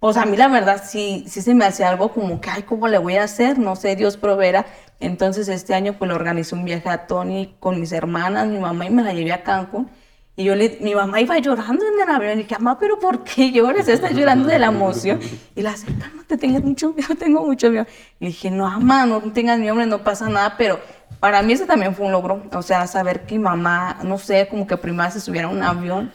[0.00, 2.88] Pues a mí la verdad sí, sí se me hacía algo como que, ay, ¿cómo
[2.88, 3.58] le voy a hacer?
[3.58, 4.64] No sé, Dios proveerá.
[5.00, 8.86] Entonces este año pues le organizé un viaje a Tony con mis hermanas, mi mamá
[8.86, 9.90] y me la llevé a Cancún.
[10.34, 13.22] Y yo le, mi mamá iba llorando en el avión y dije, mamá, pero ¿por
[13.22, 13.86] qué lloras?
[13.86, 15.20] Estás llorando de la emoción.
[15.54, 17.86] Y la señora, no te tengas mucho miedo, tengo mucho miedo.
[18.18, 20.54] Y dije, no, mamá, no tengas miedo, hombre, no pasa nada.
[20.56, 20.80] Pero
[21.20, 22.42] para mí ese también fue un logro.
[22.52, 25.62] O sea, saber que mi mamá, no sé, como que primero se subiera a un
[25.62, 26.10] avión.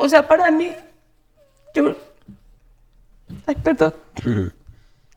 [0.00, 0.70] O sea, para mí,
[1.74, 1.96] yo...
[3.46, 3.94] Ay, perdón.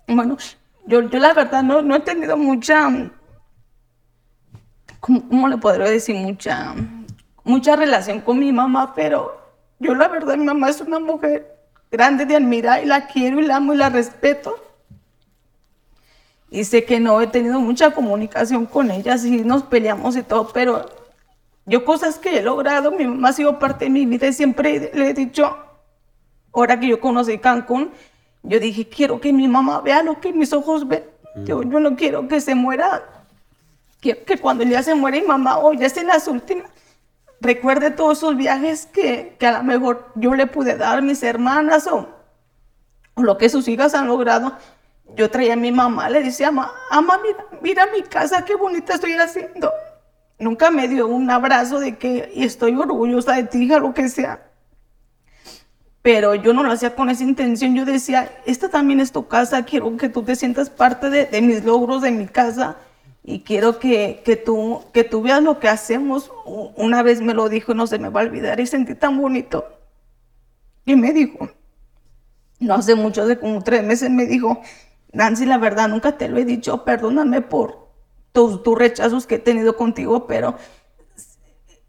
[0.06, 0.38] Bueno,
[0.86, 2.90] yo, yo la verdad no, no he tenido mucha...
[5.04, 6.16] ¿Cómo, cómo le podría decir?
[6.16, 6.74] Mucha,
[7.44, 9.38] mucha relación con mi mamá, pero
[9.78, 11.58] yo la verdad, mi mamá es una mujer
[11.92, 14.56] grande de admirar y la quiero y la amo y la respeto.
[16.50, 20.48] Y sé que no he tenido mucha comunicación con ella, sí nos peleamos y todo,
[20.54, 20.86] pero
[21.66, 24.90] yo cosas que he logrado, mi mamá ha sido parte de mi vida y siempre
[24.94, 25.54] le he dicho,
[26.54, 27.92] ahora que yo conocí Cancún,
[28.42, 31.04] yo dije, quiero que mi mamá vea lo que mis ojos ven.
[31.44, 33.04] Yo, yo no quiero que se muera.
[34.04, 36.70] Que cuando ella se muera mi mamá, o ya en las últimas,
[37.40, 41.24] recuerde todos esos viajes que, que a lo mejor yo le pude dar a mis
[41.24, 42.10] hermanas o,
[43.14, 44.58] o lo que sus hijas han logrado.
[45.16, 46.74] Yo traía a mi mamá, le decía, mamá,
[47.22, 49.72] mira, mira mi casa, qué bonita estoy haciendo.
[50.40, 54.50] Nunca me dio un abrazo de que estoy orgullosa de ti, hija, lo que sea.
[56.02, 57.76] Pero yo no lo hacía con esa intención.
[57.76, 61.42] Yo decía, esta también es tu casa, quiero que tú te sientas parte de, de
[61.42, 62.76] mis logros, de mi casa.
[63.24, 66.32] Y quiero que, que, tú, que tú veas lo que hacemos.
[66.76, 69.66] Una vez me lo dijo, no se me va a olvidar, y sentí tan bonito.
[70.86, 71.50] Y me dijo,
[72.60, 74.62] no hace mucho, hace como tres meses, me dijo,
[75.14, 77.88] Nancy, la verdad, nunca te lo he dicho, perdóname por
[78.34, 80.56] tus, tus rechazos que he tenido contigo, pero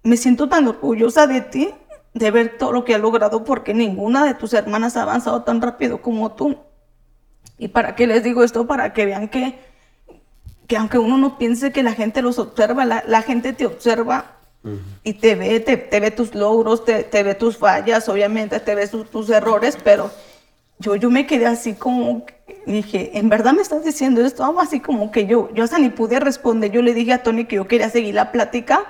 [0.05, 1.71] me siento tan orgullosa de ti,
[2.13, 5.61] de ver todo lo que has logrado, porque ninguna de tus hermanas ha avanzado tan
[5.61, 6.57] rápido como tú.
[7.59, 8.67] ¿Y para qué les digo esto?
[8.67, 9.59] Para que vean que,
[10.67, 14.37] que aunque uno no piense que la gente los observa, la, la gente te observa
[15.03, 18.75] y te ve, te, te ve tus logros, te, te, ve tus fallas, obviamente te
[18.75, 20.11] ve tus, tus errores, pero
[20.79, 22.25] yo, yo me quedé así como,
[22.67, 24.45] dije, ¿en verdad me estás diciendo esto?
[24.45, 26.71] Algo así como que yo, yo hasta ni pude responder.
[26.71, 28.85] Yo le dije a Tony que yo quería seguir la plática,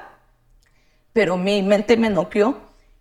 [1.12, 2.56] pero mi mente me noqueó.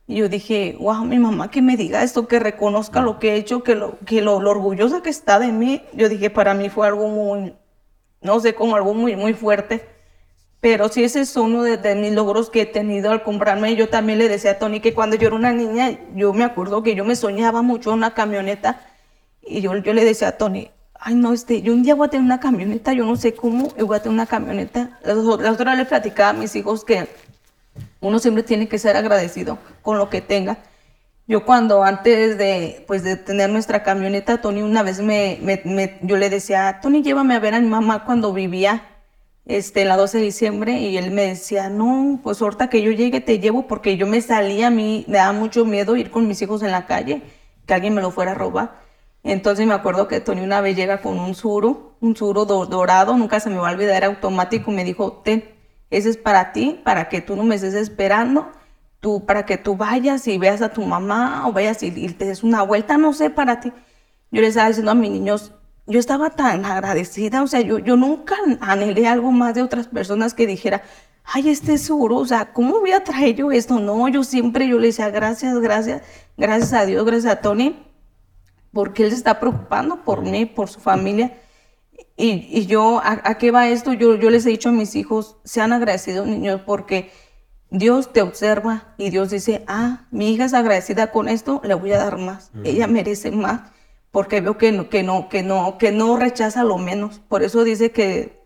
[0.06, 3.36] Y yo dije, wow, mi mamá que me diga esto, que reconozca lo que he
[3.38, 5.82] hecho, que lo, que lo, lo orgullosa que está de mí.
[5.94, 7.54] Yo dije, para mí fue algo muy,
[8.24, 9.86] no sé, como algo muy, muy fuerte.
[10.62, 13.76] Pero sí, ese es uno de, de, mis logros que he tenido al comprarme.
[13.76, 16.84] Yo también le decía a Tony que cuando yo era una niña, yo me acuerdo
[16.84, 18.82] que yo me soñaba mucho una camioneta.
[19.42, 22.10] Y yo, yo le decía a Tony, ay, no, este, yo un día voy a
[22.10, 25.00] tener una camioneta, yo no sé cómo, yo voy a tener una camioneta.
[25.04, 27.10] La, la otra le platicaba a mis hijos que
[28.00, 30.60] uno siempre tiene que ser agradecido con lo que tenga.
[31.26, 35.40] Yo cuando antes de, pues, de tener nuestra camioneta, Tony una vez me,
[36.02, 38.84] yo le decía, Tony, llévame a ver a mi mamá cuando vivía
[39.46, 43.22] este, la 12 de diciembre y él me decía, no, pues ahorita que yo llegue
[43.22, 46.42] te llevo porque yo me salía, a mí me daba mucho miedo ir con mis
[46.42, 47.22] hijos en la calle,
[47.66, 48.82] que alguien me lo fuera a robar.
[49.24, 53.16] Entonces me acuerdo que Tony una vez llega con un suro, un suro do dorado,
[53.16, 55.46] nunca se me va a olvidar, era automático, me dijo, ten,
[55.90, 58.52] ese es para ti, para que tú no me estés esperando,
[59.04, 62.42] tú, para que tú vayas y veas a tu mamá o vayas y, te des
[62.42, 63.74] una vuelta, no sé, para ti.
[64.32, 65.52] Yo le estaba diciendo a mis niños,
[65.86, 70.34] yo estaba tan agradecida, o sea, yo, yo nunca anhelé algo más de otras personas
[70.34, 70.84] que dijera,
[71.26, 73.78] ay, este seguro, o sea, ¿cómo voy a traer yo esto?
[73.78, 76.02] No, yo siempre, yo le decía, gracias, gracias,
[76.38, 77.76] gracias a Dios, gracias a Tony,
[78.72, 81.38] porque él se está preocupando por mí, por su familia.
[82.16, 83.92] Y, y yo, ¿a, ¿a, qué va esto?
[83.92, 87.12] Yo, yo les he dicho a mis hijos, sean agradecidos, niños, porque
[87.74, 91.92] Dios te observa y Dios dice, ah, mi hija es agradecida con esto, le voy
[91.92, 92.62] a dar más, -huh.
[92.64, 93.74] ella merece más
[94.14, 97.20] porque veo que no, que no, que no, que no rechaza lo menos.
[97.28, 98.44] Por eso dice que,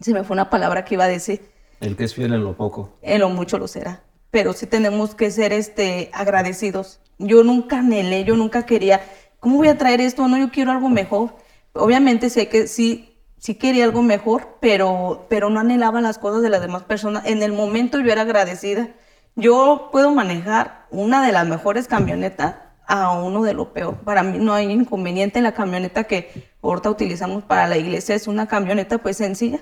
[0.00, 1.42] se me fue una palabra que iba a decir.
[1.80, 2.96] El que es fiel en lo poco.
[3.02, 4.02] En lo mucho lo será.
[4.30, 7.00] Pero sí tenemos que ser este, agradecidos.
[7.18, 9.02] Yo nunca anhelé, yo nunca quería,
[9.38, 10.26] ¿cómo voy a traer esto?
[10.26, 11.36] No, yo quiero algo mejor.
[11.74, 13.09] Obviamente sé que sí,
[13.40, 17.26] sí quería algo mejor, pero, pero no anhelaba las cosas de las demás personas.
[17.26, 18.90] En el momento yo era agradecida.
[19.34, 23.96] Yo puedo manejar una de las mejores camionetas a uno de lo peor.
[23.98, 28.28] Para mí no hay inconveniente en la camioneta que ahorita utilizamos para la iglesia, es
[28.28, 29.60] una camioneta pues sencilla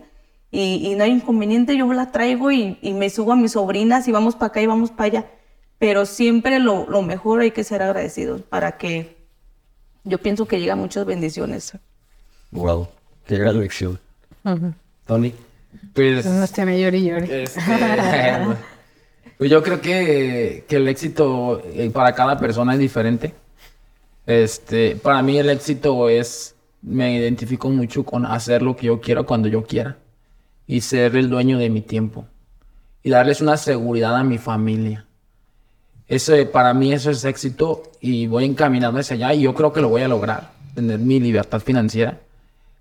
[0.50, 4.08] y, y no hay inconveniente, yo la traigo y, y, me subo a mis sobrinas
[4.08, 5.30] y vamos para acá y vamos para allá.
[5.78, 9.28] Pero siempre lo, lo, mejor hay que ser agradecidos para que
[10.04, 11.74] yo pienso que llegan muchas bendiciones.
[12.50, 12.88] Wow,
[13.28, 14.00] qué gran lección.
[14.42, 14.74] Uh -huh.
[15.06, 15.32] Tony.
[15.94, 17.42] Pues, no esté mayor y llore.
[17.44, 17.60] Este,
[19.38, 23.34] Pues yo creo que, que, el éxito eh, para cada persona es diferente.
[24.26, 29.24] Este, para mí el éxito es, me identifico mucho con hacer lo que yo quiero
[29.24, 29.96] cuando yo quiera
[30.66, 32.26] y ser el dueño de mi tiempo
[33.04, 35.06] y darles una seguridad a mi familia.
[36.08, 39.80] Eso, para mí eso es éxito y voy encaminando hacia allá y yo creo que
[39.80, 42.18] lo voy a lograr, tener mi libertad financiera.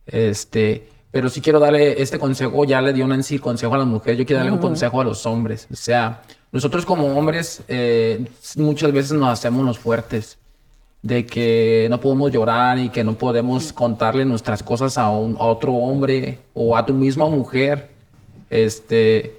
[0.07, 4.17] Este, pero sí quiero darle este consejo, ya le dio Nancy consejo a las mujeres,
[4.19, 4.63] yo quiero darle uh -huh.
[4.63, 5.67] un consejo a los hombres.
[5.71, 10.37] O sea, nosotros como hombres eh, muchas veces nos hacemos los fuertes
[11.01, 15.43] de que no podemos llorar y que no podemos contarle nuestras cosas a, un, a
[15.43, 17.89] otro hombre o a tu misma mujer.
[18.49, 19.37] Este,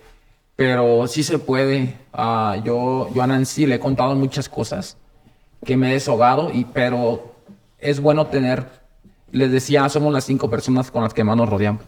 [0.57, 1.97] pero sí se puede.
[2.12, 4.97] Uh, yo, yo a Nancy le he contado muchas cosas
[5.64, 7.35] que me he deshogado, y, pero
[7.79, 8.64] es bueno tener,
[9.33, 11.83] les decía, somos las cinco personas con las que más nos rodeamos.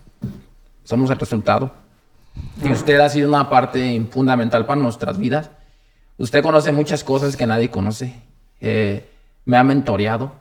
[0.85, 1.73] Somos el resultado.
[2.63, 5.51] Y usted ha sido una parte fundamental para nuestras vidas.
[6.19, 8.15] Usted conoce muchas cosas que nadie conoce.
[8.61, 9.09] Eh,
[9.45, 10.33] me ha mentoreado.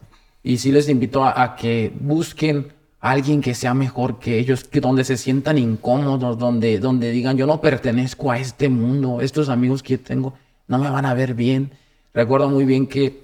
[0.43, 4.63] Y sí les invito a, a, que busquen a alguien que sea mejor que ellos,
[4.63, 9.49] que donde se sientan incómodos, donde, donde digan, yo no pertenezco a este mundo, estos
[9.49, 10.33] amigos que tengo
[10.67, 11.71] no me van a ver bien.
[12.13, 13.21] Recuerdo muy bien que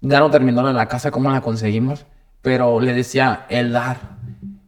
[0.00, 2.06] ya no terminó la casa, cómo la conseguimos,
[2.42, 4.10] pero le decía, el dar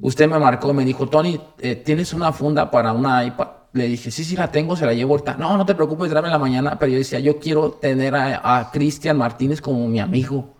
[0.02, 3.48] usted me marcó, me dijo, Tony, eh, ¿tienes una funda para una iPad?
[3.72, 5.36] Le dije, sí, sí la tengo, se la llevo ahorita.
[5.38, 6.78] No, no te preocupes, tráeme la mañana.
[6.78, 10.56] Pero yo decía, yo quiero tener a, a Cristian Martínez como mi amigo.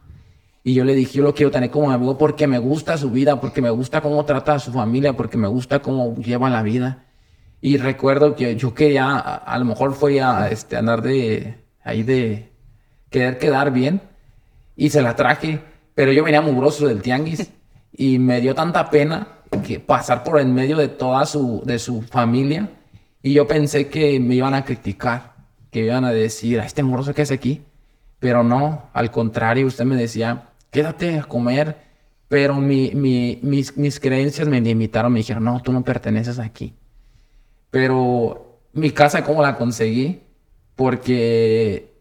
[0.65, 3.11] Y yo le dije, yo lo quiero tener como mi amigo porque me gusta su
[3.11, 6.63] vida, porque me gusta cómo trata a su familia, porque me gusta cómo lleva la
[6.63, 7.05] vida.
[7.61, 12.05] Y recuerdo que yo quería, a, a lo mejor fue a este, andar de ahí
[12.05, 12.53] de
[13.11, 14.01] querer quedar bien.
[14.75, 15.61] Y se la traje,
[15.95, 17.51] pero yo venía mugroso del tianguis.
[17.95, 19.29] y me dio tanta pena
[19.67, 22.71] que pasar por en medio de toda su, de su familia
[23.23, 25.35] y yo pensé que me iban a criticar,
[25.71, 27.63] que iban a decir, a este moroso que es aquí,
[28.19, 31.77] pero no, al contrario, usted me decía, quédate a comer,
[32.29, 36.75] pero mi, mi, mis, mis creencias me limitaron, me dijeron, no, tú no perteneces aquí.
[37.71, 40.23] Pero mi casa, ¿cómo la conseguí?
[40.75, 41.93] Porque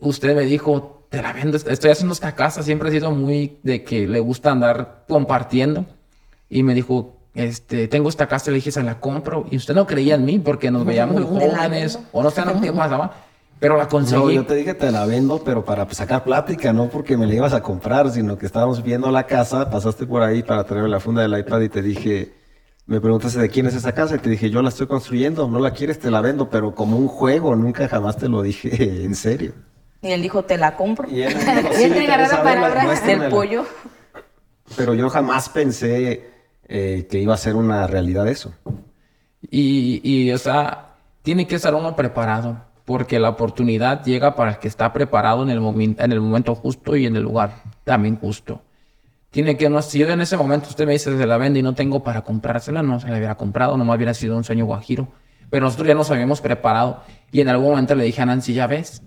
[0.00, 3.82] usted me dijo, te la vendo, estoy haciendo esta casa, siempre he sido muy de
[3.84, 5.86] que le gusta andar compartiendo.
[6.50, 9.46] Y me dijo, este, tengo esta casa, le dije, se la compro.
[9.50, 12.70] Y usted no creía en mí porque nos veíamos muy jóvenes, o no sé qué
[12.70, 13.14] pasaba.
[13.58, 14.22] Pero la conseguí.
[14.22, 17.34] No, yo te dije te la vendo, pero para sacar plática, no porque me la
[17.34, 21.00] ibas a comprar, sino que estábamos viendo la casa, pasaste por ahí para traerme la
[21.00, 22.34] funda del iPad y te dije,
[22.84, 25.60] me preguntaste de quién es esa casa y te dije, yo la estoy construyendo, no
[25.60, 28.68] la quieres, te la vendo, pero como un juego, nunca jamás te lo dije
[29.04, 29.54] en serio.
[30.06, 31.08] Y él dijo, te la compro.
[31.10, 31.34] Y él,
[31.78, 33.66] dijo, del pollo.
[34.76, 36.30] Pero yo jamás pensé
[36.68, 38.52] eh, que iba a ser una realidad eso.
[39.50, 44.58] Y, y, o sea, tiene que estar uno preparado porque la oportunidad llega para el
[44.58, 45.58] que está preparado en el,
[45.98, 48.62] en el momento justo y en el lugar también justo.
[49.30, 51.62] Tiene que, no, si yo en ese momento usted me dice se la vende y
[51.62, 55.08] no tengo para comprársela, no se la hubiera comprado, nomás hubiera sido un sueño guajiro.
[55.50, 58.66] Pero nosotros ya nos habíamos preparado y en algún momento le dije a Nancy, ya
[58.66, 59.02] ves,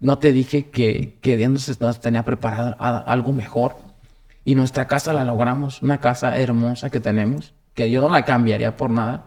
[0.00, 3.76] no te dije que, que Dios nos tenía preparado algo mejor.
[4.44, 8.76] Y nuestra casa la logramos, una casa hermosa que tenemos, que yo no la cambiaría
[8.76, 9.26] por nada.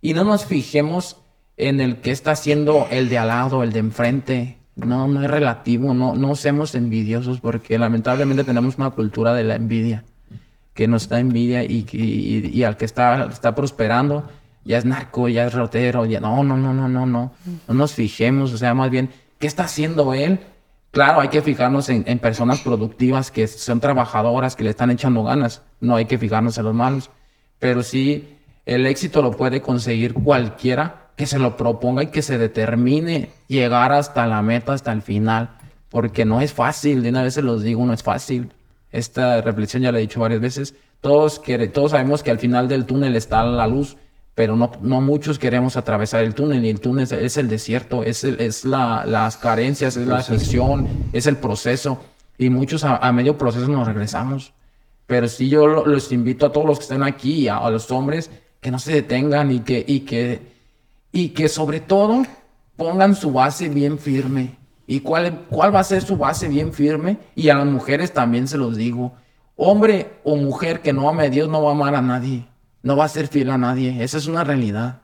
[0.00, 1.16] Y no nos fijemos
[1.56, 4.58] en el que está haciendo el de al lado, el de enfrente.
[4.76, 9.54] No, no es relativo, no, no seamos envidiosos porque lamentablemente tenemos una cultura de la
[9.54, 10.04] envidia,
[10.72, 14.28] que nos da envidia y, y, al que está, está prosperando
[14.64, 17.32] ya es narco, ya es rotero, ya no, no, no, no, no, no,
[17.68, 19.10] no nos fijemos, o sea, más bien,
[19.44, 20.40] ¿qué está haciendo él?
[20.90, 25.60] Claro, hay que fijarnos en, personas productivas que son trabajadoras, que le están echando ganas,
[25.80, 27.10] no hay que fijarnos en los malos,
[27.58, 32.38] pero sí, el éxito lo puede conseguir cualquiera que se lo proponga y que se
[32.38, 35.58] determine llegar hasta la meta, hasta el final,
[35.90, 38.50] porque no es fácil, de una vez se los digo, no es fácil.
[38.92, 41.42] Esta reflexión ya la he dicho varias veces, todos,
[41.74, 43.98] todos sabemos que al final del túnel está la luz,
[44.34, 48.24] pero no, no muchos queremos atravesar el túnel y el túnel es, el desierto, es,
[48.24, 52.00] es la, las carencias, es la gestión, es el proceso
[52.36, 54.52] y muchos a, medio proceso nos regresamos.
[55.06, 58.30] Pero sí yo los invito a todos los que estén aquí, a, a los hombres,
[58.60, 60.54] que no se detengan y que, y que
[61.14, 62.24] y que sobre todo
[62.76, 64.56] pongan su base bien firme.
[64.86, 67.18] ¿Y cuál, cuál va a ser su base bien firme?
[67.36, 69.14] Y a las mujeres también se los digo.
[69.56, 72.48] Hombre o mujer que no ame a Dios no va a amar a nadie.
[72.84, 74.04] No va a ser fiel a nadie.
[74.04, 75.00] Esa es una realidad.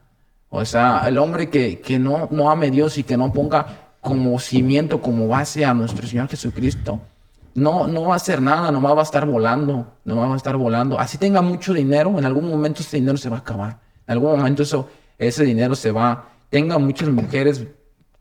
[0.49, 3.91] O sea, el hombre que, que no, no ame a Dios y que no ponga
[3.99, 7.01] como cimiento, como base a nuestro Señor Jesucristo,
[7.53, 10.55] no, no va a hacer nada, no va a estar volando, no va a estar
[10.57, 10.99] volando.
[10.99, 13.79] Así tenga mucho dinero, en algún momento ese dinero se va a acabar.
[14.07, 17.65] En algún momento eso, ese dinero se va, tenga muchas mujeres,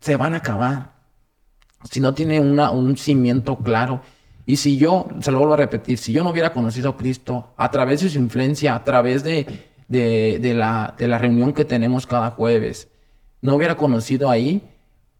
[0.00, 0.92] se van a acabar.
[1.90, 4.02] Si no tiene una, un cimiento claro.
[4.50, 7.54] Y si yo, se lo vuelvo a repetir, si yo no hubiera conocido a Cristo
[7.56, 9.46] a través de su influencia, a través de,
[9.86, 12.88] de, la, de la reunión que tenemos cada jueves,
[13.42, 14.60] no hubiera conocido ahí,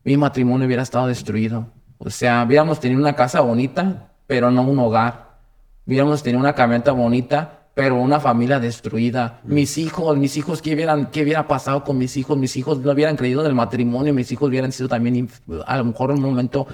[0.03, 1.69] mi matrimonio hubiera estado destruido.
[1.99, 5.39] O sea, hubiéramos tenido una casa bonita, pero no un hogar.
[5.87, 9.43] Hubiéramos tenido una camioneta bonita, pero una familia destruida.
[9.45, 12.37] Mis hijos, mis hijos, ¿qué, hubieran, ¿qué hubiera pasado con mis hijos?
[12.37, 15.29] Mis hijos no hubieran creído en el matrimonio, mis hijos hubieran sido también,
[15.67, 16.67] a lo mejor en un momento,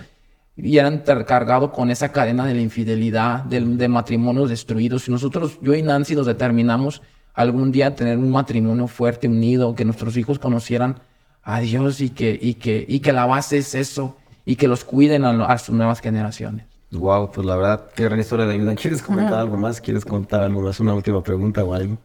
[0.59, 5.05] hubieran cargado con esa cadena de la infidelidad, de, matrimonios destruidos.
[5.05, 7.03] Si nosotros, yo y Nancy, nos determinamos
[7.35, 10.99] algún día tener un matrimonio fuerte, unido, que nuestros hijos conocieran
[11.43, 14.85] a Dios y que, y que, y que la base es eso, y que los
[14.85, 16.67] cuiden a sus nuevas generaciones.
[16.93, 18.75] Wow, pues la verdad, qué gran historia de vida.
[18.75, 19.81] ¿Quieres comentar algo más?
[19.81, 20.81] ¿Quieres contar algo más?
[20.81, 21.99] Una última pregunta o algo.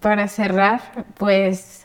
[0.00, 0.80] Para cerrar,
[1.18, 1.81] pues,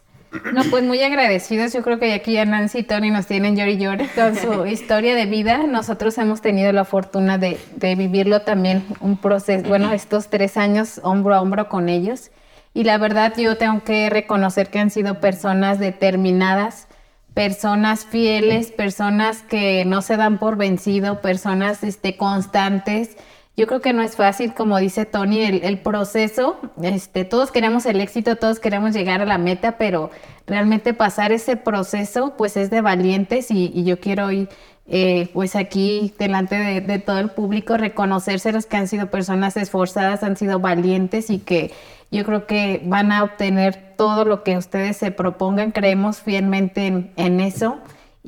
[0.53, 1.73] no, pues muy agradecidos.
[1.73, 5.15] Yo creo que aquí ya Nancy y Tony nos tienen llori y con su historia
[5.15, 5.65] de vida.
[5.67, 10.99] Nosotros hemos tenido la fortuna de, de vivirlo también un proceso, bueno, estos tres años
[11.03, 12.31] hombro a hombro con ellos.
[12.73, 16.87] Y la verdad, yo tengo que reconocer que han sido personas determinadas
[17.37, 23.15] personas fieles, personas que no se dan por vencido, personas este, constantes.
[23.57, 26.59] Yo creo que no es fácil, como dice Tony, el, proceso.
[26.83, 30.11] Este, todos queremos el éxito, todos queremos llegar a la meta, pero
[30.45, 34.47] realmente pasar ese proceso, pues es de valientes y, yo quiero hoy,
[34.85, 40.21] eh, pues aquí delante de, de, todo el público, reconocérselos que han sido personas esforzadas,
[40.21, 41.73] han sido valientes y que
[42.11, 45.71] yo creo que van a obtener todo lo que ustedes se propongan.
[45.71, 47.79] Creemos fielmente en, eso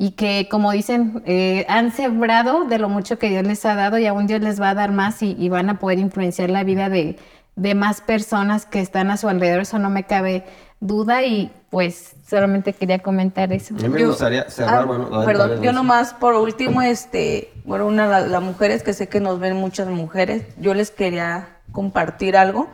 [0.02, 3.98] y que, como dicen, eh, han sembrado de lo mucho que Dios les ha dado
[3.98, 6.88] y aún Dios les va a dar más y, van a poder influenciar la vida
[6.88, 7.18] de,
[7.58, 10.46] de más personas que están a su alrededor, eso no me cabe
[10.80, 13.76] duda y pues solamente quería comentar eso.
[13.76, 17.86] A mí me Yo- gustaría cerrar, ah, bueno, perdón, yo nomás por último, este, bueno,
[17.86, 22.38] una la- las mujeres que sé que nos ven muchas mujeres, yo les quería compartir
[22.38, 22.70] algo,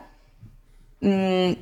[1.02, 1.54] mm,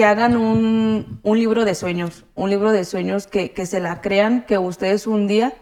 [0.00, 4.00] que hagan un, un libro de sueños, un libro de sueños que, que se la
[4.00, 5.52] crean, que ustedes un día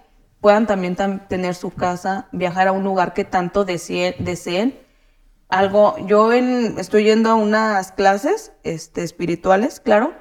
[0.41, 4.79] puedan también tam- tener su casa, viajar a un lugar que tanto deseen, deseen.
[5.49, 10.13] Algo, yo estoy yendo a unas clases este, espirituales, claro,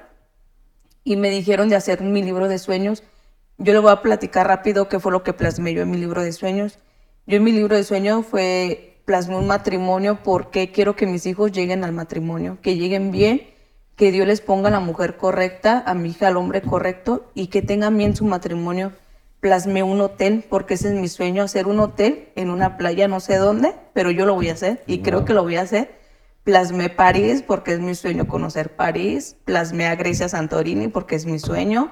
[1.04, 3.04] y me dijeron de hacer mi libro de sueños.
[3.56, 6.24] Yo le voy a platicar rápido qué fue lo que plasmé yo en mi libro
[6.24, 6.80] de sueños.
[7.28, 11.52] Yo en mi libro de sueños fue plasmé un matrimonio porque quiero que mis hijos
[11.52, 13.42] lleguen al matrimonio, que lleguen bien,
[13.98, 17.48] que Dios les ponga a la mujer correcta, a mi hija al hombre correcto y
[17.48, 18.92] que tengan bien su matrimonio.
[19.40, 23.18] Plasmé un hotel porque ese es mi sueño, hacer un hotel en una playa, no
[23.18, 25.98] sé dónde, pero yo lo voy a hacer y creo que lo voy a hacer.
[26.44, 29.36] Plasmé París porque es mi sueño conocer París.
[29.44, 31.90] Plasmé a Grecia Santorini porque es mi sueño.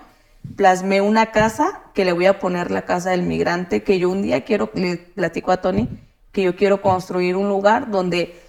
[0.54, 4.22] Plasmé una casa que le voy a poner la casa del migrante, que yo un
[4.22, 5.88] día quiero, le platico a Tony,
[6.30, 8.45] que yo quiero construir un lugar donde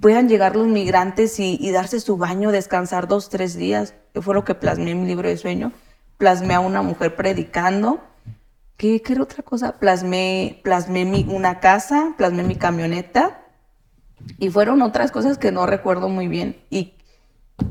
[0.00, 3.94] puedan llegar los migrantes y, darse su baño, descansar dos, tres días.
[4.12, 5.72] Que fue lo que plasmé en mi libro de sueño.
[6.16, 8.00] Plasmé a una mujer predicando.
[8.76, 9.78] ¿Qué, qué era otra cosa?
[9.78, 13.42] Plasmé, plasmé mi, una casa, plasmé mi camioneta.
[14.38, 16.60] Y fueron otras cosas que no recuerdo muy bien.
[16.70, 16.94] Y,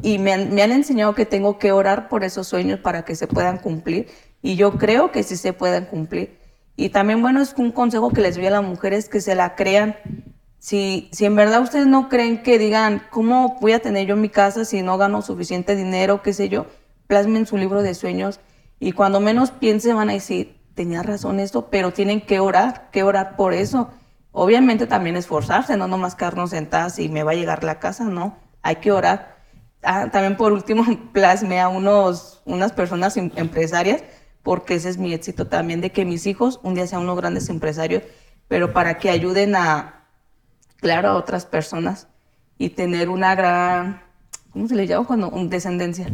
[0.01, 3.15] y me, han, me han enseñado que tengo que orar por esos sueños para que
[3.15, 4.07] se puedan cumplir.
[4.41, 6.37] Y yo creo que sí se pueden cumplir.
[6.75, 9.55] Y también, bueno, es un consejo que les doy a las mujeres que se la
[9.55, 9.95] crean.
[10.59, 14.29] Si, si en verdad ustedes no creen que digan, ¿cómo voy a tener yo mi
[14.29, 16.65] casa si no gano suficiente dinero, qué sé yo?
[17.07, 18.39] Plasmen su libro de sueños
[18.79, 23.03] y cuando menos piensen van a decir, tenía razón esto, pero tienen que orar, que
[23.03, 23.89] orar por eso.
[24.31, 28.37] Obviamente también esforzarse, no nomás quedarnos sentadas y me va a llegar la casa, no,
[28.61, 29.37] hay que orar.
[29.83, 34.03] Ah, también por último plasmé a unos, unas personas em- empresarias,
[34.43, 37.49] porque ese es mi éxito también, de que mis hijos un día sean unos grandes
[37.49, 38.03] empresarios,
[38.47, 39.96] pero para que ayuden a,
[40.77, 42.07] claro, a otras personas
[42.57, 44.01] y tener una gran,
[44.51, 45.29] ¿cómo se le llama cuando?
[45.29, 46.07] Un descendencia.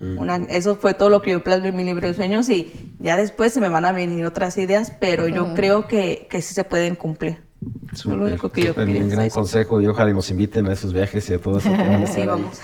[0.00, 3.16] Una- eso fue todo lo que yo plasmé en mi libro de sueños y ya
[3.16, 6.64] después se me van a venir otras ideas, pero yo creo que, que sí se
[6.64, 7.44] pueden cumplir.
[7.92, 9.16] Eso es lo único que yo bien, pienso.
[9.16, 11.70] gran consejo y ojalá nos inviten a esos viajes y a todo eso.
[12.12, 12.60] Sí, vamos.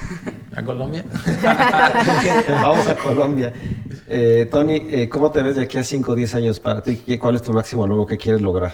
[0.55, 1.05] ¿A Colombia?
[2.49, 3.53] Vamos a Colombia.
[4.09, 6.97] Eh, Tony, eh, ¿cómo te ves de aquí a 5 o 10 años para ti?
[6.97, 8.73] ¿Qué- ¿Cuál es tu máximo logro que quieres lograr?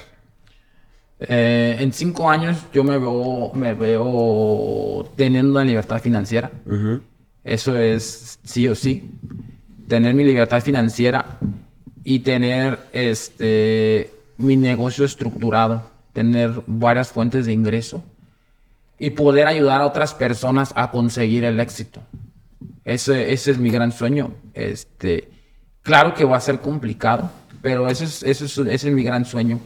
[1.18, 6.50] Eh, en cinco años yo me veo, me veo teniendo una libertad financiera.
[7.42, 9.10] Eso es sí o sí.
[9.88, 11.38] Tener mi libertad financiera
[12.04, 18.04] y tener este mi negocio estructurado, tener varias fuentes de ingreso
[18.98, 22.00] y poder ayudar a otras personas a conseguir el éxito.
[22.84, 24.32] Ese, ese es mi gran sueño.
[24.54, 25.28] Este,
[25.82, 27.30] claro que va a ser complicado,
[27.62, 29.60] pero ese es, ese es, ese es mi gran sueño.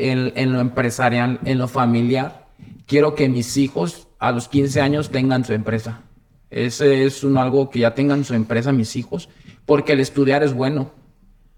[0.00, 2.46] En, en lo empresarial, en lo familiar,
[2.86, 6.02] quiero que mis hijos a los 15 años tengan su empresa.
[6.50, 9.28] Ese es un, algo que ya tengan su empresa mis hijos,
[9.66, 10.92] porque el estudiar es bueno,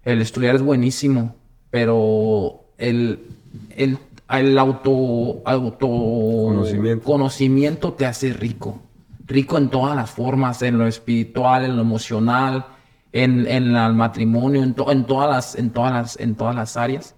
[0.03, 1.35] el estudiar es buenísimo,
[1.69, 3.19] pero el,
[3.77, 3.97] el,
[4.29, 7.03] el auto, auto Conocimiento.
[7.05, 8.81] conocimiento te hace rico.
[9.27, 12.65] Rico en todas las formas, en lo espiritual, en lo emocional,
[13.13, 16.75] en, en el matrimonio, en, to- en, todas las, en, todas las, en todas las
[16.75, 17.15] áreas.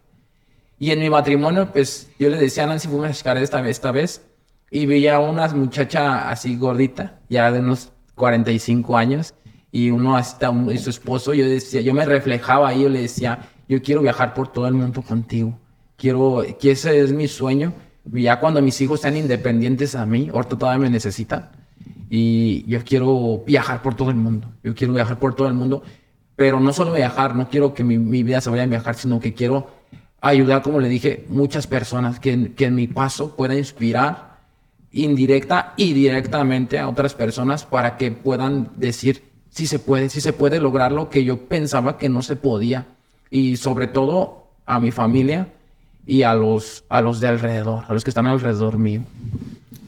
[0.84, 3.72] Y en mi matrimonio, pues yo le decía a Nancy, fuimos a checar esta vez,
[3.72, 4.22] esta vez,
[4.70, 9.34] y veía a una muchacha así gordita, ya de unos 45 años,
[9.72, 13.00] y uno hasta un- y su esposo, yo decía, yo me reflejaba ahí, yo le
[13.04, 15.58] decía, yo quiero viajar por todo el mundo contigo,
[15.96, 17.72] quiero, que ese es mi sueño,
[18.12, 21.50] ya cuando mis hijos sean independientes a mí, ahorita todavía me necesitan,
[22.10, 25.82] y yo quiero viajar por todo el mundo, yo quiero viajar por todo el mundo,
[26.36, 29.22] pero no solo viajar, no quiero que mi, mi vida se vaya a viajar, sino
[29.22, 29.82] que quiero
[30.24, 34.34] ayudar, como le dije, muchas personas que, que en mi paso pueda inspirar
[34.94, 40.32] indirecta y directamente a otras personas para que puedan decir si se puede, si se
[40.32, 42.86] puede lograr lo que yo pensaba que no se podía.
[43.30, 45.50] Y sobre todo a mi familia
[46.06, 49.02] y a los, a los de alrededor, a los que están alrededor mío.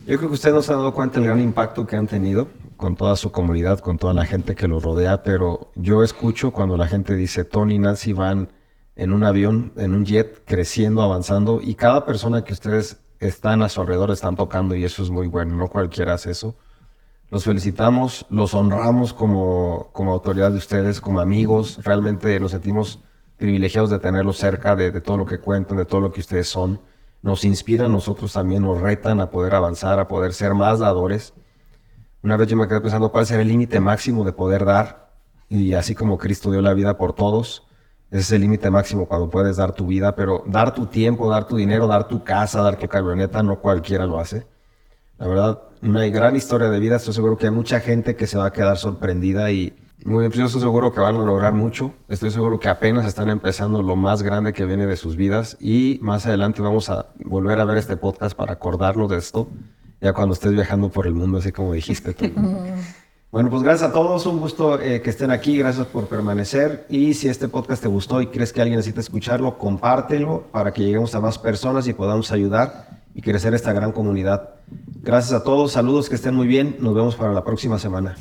[0.05, 2.47] Yo creo que ustedes no se han dado cuenta del gran impacto que han tenido
[2.75, 6.75] con toda su comunidad, con toda la gente que los rodea, pero yo escucho cuando
[6.77, 8.49] la gente dice, Tony y Nancy van
[8.95, 13.69] en un avión, en un jet, creciendo, avanzando, y cada persona que ustedes están a
[13.69, 16.55] su alrededor están tocando, y eso es muy bueno, no cualquiera hace eso.
[17.31, 22.99] Los felicitamos, los honramos como, como autoridad de ustedes, como amigos, realmente nos sentimos
[23.37, 26.47] privilegiados de tenerlos cerca, de, de todo lo que cuentan, de todo lo que ustedes
[26.47, 26.79] son.
[27.21, 31.33] nos inspiran, nosotros también nos retan a poder avanzar, a poder ser más dadores.
[32.21, 35.11] Una vez yo me quedé pensando cuál será el límite máximo de poder dar,
[35.49, 37.64] y así como Cristo dio la vida por todos,
[38.15, 41.45] ese es el límite máximo cuando puedes dar tu vida, pero dar tu tiempo, dar
[41.45, 44.47] tu dinero, dar tu casa, dar tu camioneta, no cualquiera lo hace.
[45.17, 48.37] La verdad, una gran historia de vida, estoy seguro que hay mucha gente que se
[48.37, 51.93] va a quedar sorprendida y muy pues yo estoy seguro que van a lograr mucho.
[52.07, 55.99] Estoy seguro que apenas están empezando lo más grande que viene de sus vidas y
[56.01, 59.49] más adelante vamos a volver a ver este podcast para acordarnos de esto,
[59.99, 62.31] ya cuando estés viajando por el mundo, así como dijiste tú.
[63.35, 67.15] Bueno, pues gracias a todos, un gusto eh, que estén aquí, gracias por permanecer y
[67.15, 71.13] si este podcast te gustó y crees que alguien necesita escucharlo, compártelo para que lleguemos
[71.15, 74.51] a más personas y podamos ayudar y crecer esta gran comunidad.
[75.01, 78.15] Gracias a todos, saludos, que estén muy bien, nos vemos para la próxima semana.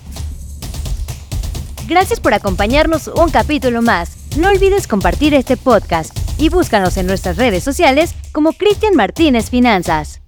[1.86, 4.16] Gracias por acompañarnos un capítulo más.
[4.36, 10.20] No olvides compartir este podcast y búscanos en nuestras redes sociales como Cristian Martínez Finanzas.